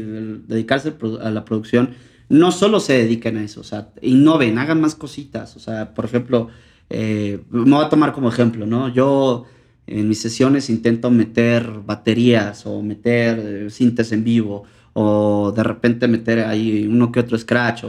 [0.47, 1.91] dedicarse a la producción,
[2.27, 5.55] no solo se dediquen a eso, o sea, innoven, hagan más cositas.
[5.55, 6.47] O sea, por ejemplo,
[6.89, 8.89] eh, me voy a tomar como ejemplo, ¿no?
[8.89, 9.45] Yo
[9.85, 14.63] en mis sesiones intento meter baterías o meter eh, cintas en vivo
[14.93, 17.83] o de repente meter ahí uno que otro scratch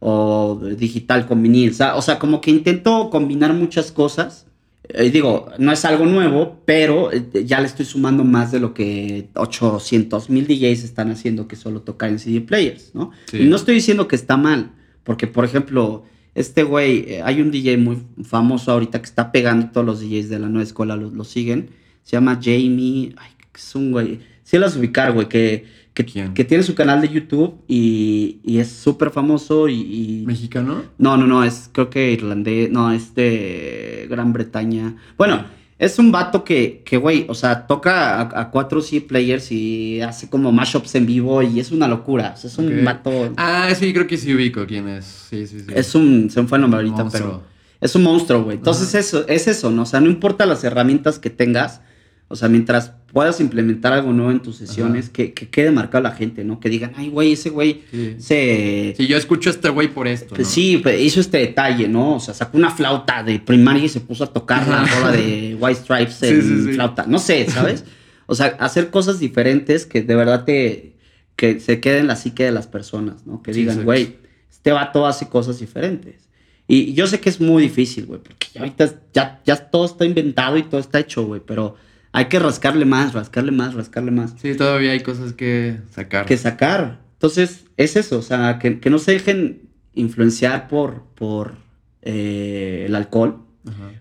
[0.00, 1.74] o, digital con vinil.
[1.94, 4.46] O sea, como que intento combinar muchas cosas.
[4.90, 8.72] Eh, digo, no es algo nuevo, pero eh, ya le estoy sumando más de lo
[8.72, 13.10] que 800 mil DJs están haciendo que solo tocar en CD players, ¿no?
[13.32, 14.70] Y no estoy diciendo que está mal,
[15.04, 16.04] porque por ejemplo,
[16.34, 20.28] este güey, eh, hay un DJ muy famoso ahorita que está pegando todos los DJs
[20.28, 21.70] de la nueva escuela, lo, siguen.
[22.04, 23.14] Se llama Jamie.
[23.18, 24.20] Ay, es un güey.
[24.44, 25.66] Sí, las ubicar, güey, que,
[26.04, 30.82] que, tiene su canal de YouTube y, es súper famoso y, ¿Mexicano?
[30.98, 34.96] No, no, no, es creo que irlandés, no, es de Gran Bretaña.
[35.16, 35.44] Bueno,
[35.78, 40.28] es un vato que, que güey, o sea, toca a, cuatro C players y hace
[40.28, 42.32] como mashups en vivo y es una locura.
[42.34, 43.32] O sea, es un vato.
[43.36, 45.04] Ah, sí, creo que sí ubico quién es.
[45.04, 45.66] Sí, sí, sí.
[45.74, 47.44] Es un, se me fue el nombre ahorita, pero
[47.80, 48.56] es un monstruo, güey.
[48.56, 49.82] Entonces, eso, es eso, ¿no?
[49.82, 51.80] O sea, no importa las herramientas que tengas,
[52.28, 56.44] o sea, mientras puedas implementar algo nuevo en tus sesiones, que, quede marcado la gente,
[56.44, 56.60] ¿no?
[56.60, 57.82] Que digan, ay, güey, ese güey
[58.18, 58.94] se...
[58.96, 60.34] Sí, yo escucho a este güey por esto.
[60.34, 62.16] Pues sí, pues, hizo este detalle, ¿no?
[62.16, 65.56] O sea, sacó una flauta de primaria y se puso a tocar la rola de
[65.58, 67.06] White Stripes en flauta.
[67.06, 67.84] No sé, ¿sabes?
[68.26, 70.96] O sea, hacer cosas diferentes que de verdad te...
[71.34, 73.42] que se queden en la psique de las personas, ¿no?
[73.42, 74.16] Que digan, güey,
[74.50, 76.28] este vato hace cosas diferentes.
[76.66, 80.58] Y yo sé que es muy difícil, güey, porque ahorita ya, ya todo está inventado
[80.58, 81.76] y todo está hecho, güey, pero
[82.18, 84.34] hay que rascarle más, rascarle más, rascarle más.
[84.42, 86.26] Sí, todavía hay cosas que sacar.
[86.26, 86.98] Que sacar.
[87.12, 91.54] Entonces, es eso, o sea, que, no se dejen influenciar por, por
[92.02, 93.44] eh, el alcohol,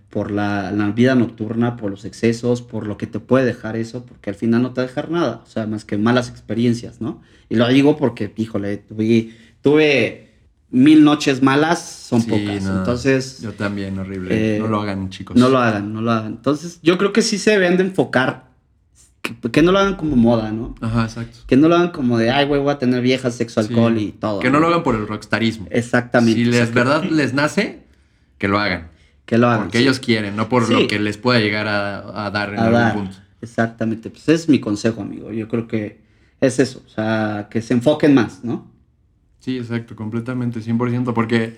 [0.09, 4.31] por la, vida nocturna, por los excesos, por lo que te puede dejar eso, porque
[4.31, 7.21] al final no te va a dejar nada, o sea, más que malas experiencias, ¿no?
[7.49, 9.29] Y lo digo porque, híjole, tuve,
[9.61, 10.26] tuve
[10.77, 12.65] mil noches malas son pocas.
[12.65, 13.41] Entonces.
[13.41, 14.55] Yo también, horrible.
[14.55, 15.35] Eh, no lo hagan, chicos.
[15.35, 16.33] No lo hagan, no lo hagan.
[16.33, 18.47] Entonces, yo creo que sí se deben de enfocar.
[19.51, 20.73] Que, no lo hagan como moda, ¿no?
[20.79, 21.39] Ajá, exacto.
[21.47, 24.13] Que no lo hagan como de, ay, güey, voy a tener viejas, sexo, alcohol y
[24.13, 24.39] todo.
[24.39, 25.67] Que no, lo hagan por el rockstarismo.
[25.69, 26.39] Exactamente.
[26.39, 27.83] Si les verdad les nace,
[28.37, 28.87] que lo hagan.
[29.25, 29.63] Que lo hagan.
[29.63, 33.17] Porque ellos quieren, no por lo que les pueda llegar a, dar en algún punto.
[33.41, 34.09] Exactamente.
[34.09, 35.33] Pues es mi consejo, amigo.
[35.33, 35.99] Yo creo que
[36.39, 36.81] es eso.
[36.85, 38.76] O sea, que se enfoquen más, ¿no?
[39.47, 41.55] Sí, exacto, completamente, 100%, porque,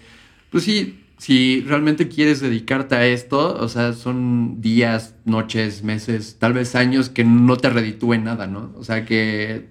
[0.52, 6.54] pues sí, si realmente quieres dedicarte a esto, o sea, son días, noches, meses, tal
[6.54, 8.76] vez años que no te reditúen nada, ¿no?
[8.78, 9.70] O sea, que,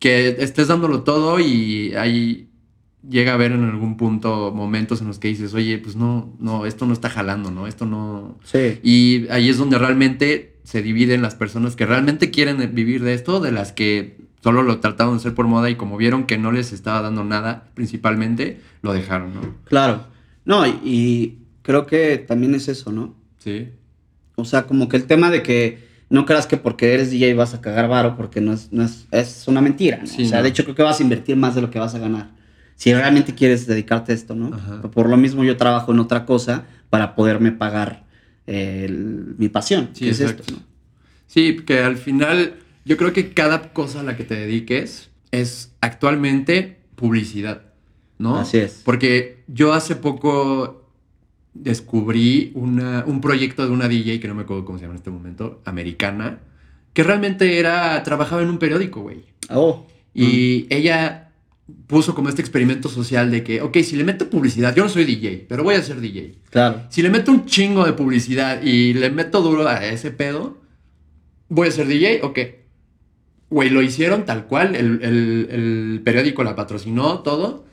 [0.00, 2.48] que estés dándolo todo y ahí
[3.08, 6.66] llega a haber en algún punto momentos en los que dices, oye, pues no, no,
[6.66, 7.68] esto no está jalando, ¿no?
[7.68, 8.36] Esto no...
[8.42, 8.80] Sí.
[8.82, 13.38] Y ahí es donde realmente se dividen las personas que realmente quieren vivir de esto,
[13.38, 16.52] de las que solo lo trataron de hacer por moda y como vieron que no
[16.52, 19.40] les estaba dando nada, principalmente, lo dejaron, ¿no?
[19.64, 20.06] Claro.
[20.44, 23.14] No, y, creo que también es eso, ¿no?
[23.38, 23.68] Sí.
[24.36, 27.54] O sea, como que el tema de que no creas que porque eres DJ vas
[27.54, 30.04] a cagar varo, porque no es, no es, es una mentira, ¿no?
[30.04, 31.98] o sea, de hecho creo que vas a invertir más de lo que vas a
[31.98, 32.30] ganar.
[32.74, 34.50] Si realmente quieres dedicarte a esto, ¿no?
[34.90, 38.04] Por lo mismo yo trabajo en otra cosa para poderme pagar
[38.46, 40.58] mi pasión, sí, que es esto, ¿no?
[41.26, 42.54] Sí, que al final
[42.90, 47.62] yo creo que cada cosa a la que te dediques es actualmente publicidad,
[48.18, 48.36] ¿no?
[48.36, 48.82] Así es.
[48.84, 50.90] Porque yo hace poco
[51.54, 54.98] descubrí una, un proyecto de una DJ, que no me acuerdo cómo se llama en
[54.98, 56.40] este momento, americana,
[56.92, 59.22] que realmente era, trabajaba en un periódico, güey.
[59.50, 59.86] Oh.
[60.12, 61.30] Y ella
[61.86, 65.04] puso como este experimento social de que, ok, si le meto publicidad, yo no soy
[65.04, 66.34] DJ, pero voy a ser DJ.
[66.50, 66.82] Claro.
[66.88, 70.58] Si le meto un chingo de publicidad y le meto duro a ese pedo,
[71.48, 72.38] voy a ser DJ, ok.
[73.50, 77.64] Güey, lo hicieron tal cual, el, el periódico la patrocinó, todo.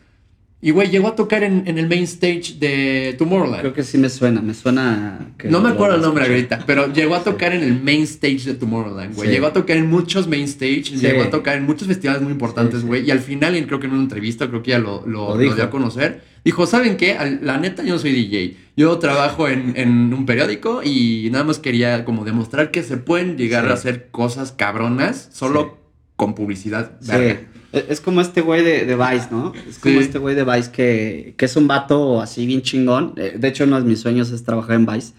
[0.59, 3.61] Y, güey, llegó a tocar en, el main stage de Tomorrowland.
[3.61, 5.31] Creo que sí me suena, me suena...
[5.43, 8.55] no me acuerdo el nombre ahorita, pero llegó a tocar en el main stage de
[8.55, 9.29] Tomorrowland, güey.
[9.29, 12.83] Llegó a tocar en muchos main stage, llegó a tocar en muchos festivales muy importantes,
[12.83, 13.05] güey.
[13.05, 15.69] Y al final, creo que en una entrevista, creo que ya lo, lo, dio a
[15.69, 17.39] conocer, dijo, ¿saben qué?
[17.43, 18.57] La neta, yo no soy DJ.
[18.75, 23.69] Yo trabajo en, un periódico y nada más quería como demostrar que se pueden llegar
[23.69, 25.77] a hacer cosas cabronas solo
[26.15, 26.93] con publicidad.
[27.01, 27.41] Verga.
[27.71, 29.53] Es como este güey de, de, Vice, ¿no?
[29.67, 33.13] Es como este güey de Vice que, que, es un vato así bien chingón.
[33.17, 35.13] Eh, de hecho, uno de mis sueños es trabajar en Vice.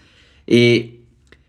[0.47, 1.01] Y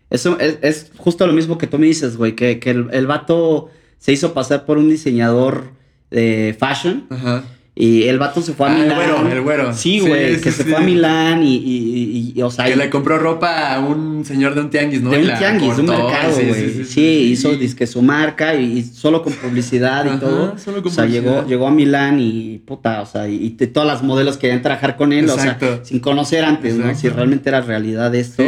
[0.09, 3.07] eso es, es justo lo mismo que tú me dices, güey, que, que el, el,
[3.07, 5.71] vato se hizo pasar por un diseñador
[6.11, 7.07] de fashion.
[7.09, 7.43] Ajá.
[7.73, 8.91] Y el vato se fue a ah, Milán.
[8.91, 9.73] El güero, el güero.
[9.73, 12.65] Sí, güey, que se fue a Milán y, y, y, o sea...
[12.65, 15.09] Que le compró ropa a un señor de un tianguis, ¿no?
[15.09, 16.83] De un tianguis, de un mercado, güey.
[16.83, 20.57] Sí, hizo disque su marca y, solo con publicidad y todo.
[20.57, 24.03] Solo con o sea, llegó, llegó a Milán y puta, o sea, y, todas las
[24.03, 26.93] modelos querían trabajar con él, o sea, sin conocer antes, ¿no?
[26.93, 28.43] Si realmente era realidad esto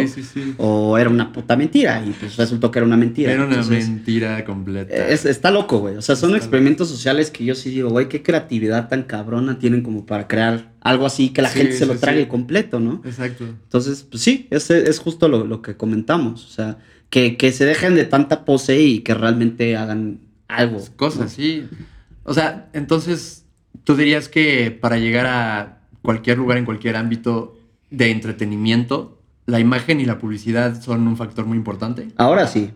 [0.58, 3.32] o era una puta mentira y pues resultó que era una mentira.
[3.32, 4.94] Era una mentira completa.
[4.94, 5.96] está loco, güey.
[5.96, 9.82] O sea, son experimentos sociales que yo sí digo, güey, qué creatividad tan cabrona tienen
[9.82, 13.02] como para crear algo así que la gente se lo trague completo, ¿no?
[13.06, 13.46] Exacto.
[13.46, 16.46] Entonces, pues sí, es, es justo lo, que comentamos.
[16.46, 16.78] O sea,
[17.10, 20.82] que, se dejen de tanta pose y que realmente hagan algo.
[20.98, 21.68] Cosas, sí.
[22.24, 23.46] O sea, entonces,
[23.86, 27.58] tú dirías que para llegar a cualquier lugar, en cualquier ámbito
[27.90, 32.10] de entretenimiento, la imagen y la publicidad son un factor muy importante.
[32.18, 32.72] Ahora sí.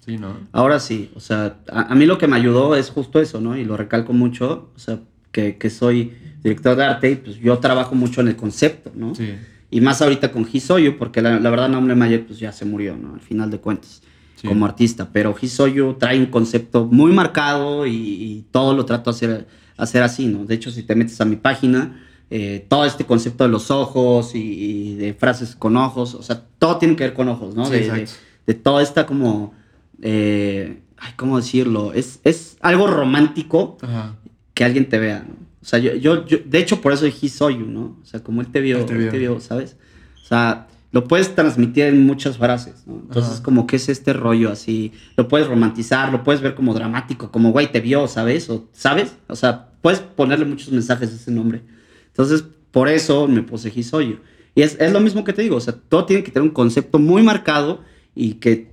[0.00, 0.36] Sí, ¿no?
[0.50, 1.12] Ahora sí.
[1.14, 3.56] O sea, a, a mí lo que me ayudó es justo eso, ¿no?
[3.56, 4.70] Y lo recalco mucho.
[4.74, 4.98] O sea,
[5.34, 6.12] que, soy
[6.42, 9.14] director de arte y pues yo trabajo mucho en el concepto, ¿no?
[9.14, 9.34] Sí.
[9.70, 13.14] Y más ahorita con Hisoyu, porque la, verdad Nombre Mayer pues ya se murió, ¿no?
[13.14, 14.02] Al final de cuentas,
[14.46, 15.08] como artista.
[15.12, 20.26] Pero Hisoyu trae un concepto muy marcado y, todo lo trato de hacer, hacer así,
[20.28, 20.44] ¿no?
[20.44, 24.34] De hecho, si te metes a mi página, eh, todo este concepto de los ojos
[24.34, 27.68] y, de frases con ojos, o sea, todo tiene que ver con ojos, ¿no?
[27.68, 28.06] de,
[28.46, 29.54] de, toda esta como...
[30.02, 31.92] Eh, ay, ¿cómo decirlo?
[31.92, 34.14] Es, es algo romántico Ajá
[34.54, 35.34] que alguien te vea, ¿no?
[35.60, 37.96] O sea, yo, yo, de hecho, por eso dije soy you, ¿no?
[38.02, 39.40] O sea, como él te vio, él te vio.
[39.40, 39.76] ¿sabes?
[40.22, 42.96] O sea, lo puedes transmitir en muchas frases, ¿no?
[42.96, 47.32] Entonces, como que es este rollo así, lo puedes romantizar, lo puedes ver como dramático,
[47.32, 48.48] como güey, te vio, ¿sabes?
[48.50, 49.16] O, ¿sabes?
[49.26, 51.62] O sea, puedes ponerle muchos mensajes a ese nombre.
[52.08, 54.18] Entonces, por eso me puse Hisoyu.
[54.54, 56.54] Y es, es lo mismo que te digo, o sea, todo tiene que tener un
[56.54, 57.80] concepto muy marcado
[58.14, 58.70] y que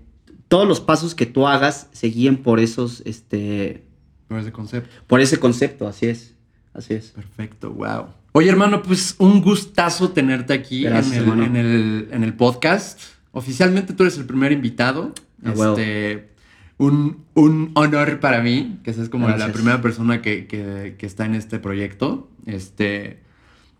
[0.47, 3.85] todos los pasos que tú hagas se guíen por esos, este,
[4.31, 4.89] por ese concepto.
[5.07, 6.35] Por ese concepto, así es.
[6.73, 7.09] Así es.
[7.09, 8.07] Perfecto, wow.
[8.31, 13.01] Oye, hermano, pues un gustazo tenerte aquí en, el, podcast.
[13.33, 15.13] Oficialmente tú eres el primer invitado.
[15.43, 16.29] Ah, este,
[16.77, 17.25] un,
[17.73, 22.29] honor para mí, que seas como la primera persona que, está en este proyecto.
[22.45, 23.19] Este,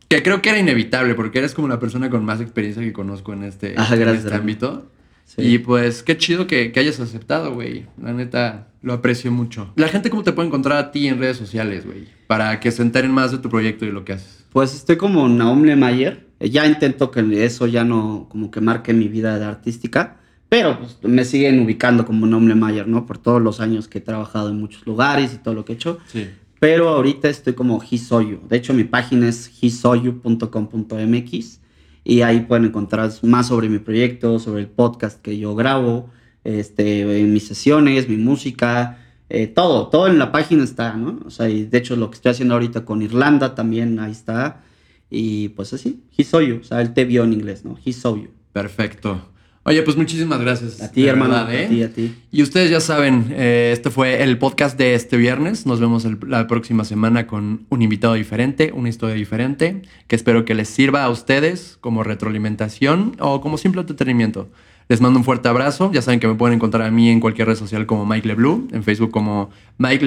[0.10, 3.32] que creo que era inevitable, porque eres como la persona con más experiencia que conozco
[3.32, 4.92] en este, ah, en este ámbito.
[5.38, 7.86] Y pues qué chido que, hayas aceptado, güey.
[8.02, 9.72] La neta, lo aprecio mucho.
[9.76, 12.06] La gente, ¿cómo te puede encontrar a ti en redes sociales, güey?
[12.28, 14.46] Para que se enteren más de tu proyecto y lo que haces.
[14.52, 16.28] Pues estoy como Naomle Mayer.
[16.40, 20.18] Ya intento que eso ya no como que marque mi vida de artística.
[20.50, 23.06] Pero pues, me siguen ubicando como Naomle Mayer, ¿no?
[23.06, 25.76] Por todos los años que he trabajado en muchos lugares y todo lo que he
[25.76, 26.00] hecho.
[26.08, 26.28] Sí.
[26.60, 28.42] Pero ahorita estoy como Hisoyu.
[28.48, 31.61] De hecho, mi página es hisoyu.com.mx
[32.04, 36.10] y ahí pueden encontrar más sobre mi proyecto, sobre el podcast que yo grabo,
[36.44, 38.98] este, mis sesiones, mi música,
[39.30, 41.20] eh, todo, todo en la página está, ¿no?
[41.26, 44.64] O sea, de hecho lo que estoy haciendo ahorita con Irlanda también ahí está.
[45.10, 47.78] Y pues así, he saw you, o sea, él te vio en inglés, ¿no?
[47.86, 48.30] He saw you.
[48.54, 49.31] Perfecto.
[49.64, 50.82] Oye, pues muchísimas gracias.
[50.82, 51.36] A ti, hermano.
[51.36, 51.68] A ¿eh?
[51.68, 52.16] ti, a ti.
[52.32, 55.68] Y ustedes ya saben, eh, este fue el podcast de este viernes.
[55.68, 60.56] Nos vemos la próxima semana con un invitado diferente, una historia diferente, que espero que
[60.56, 64.50] les sirva a ustedes como retroalimentación o como simple entretenimiento.
[64.88, 65.92] Les mando un fuerte abrazo.
[65.94, 68.68] Ya saben que me pueden encontrar a mí en cualquier red social como Mike LeBlue,
[68.72, 70.04] en Facebook como Mike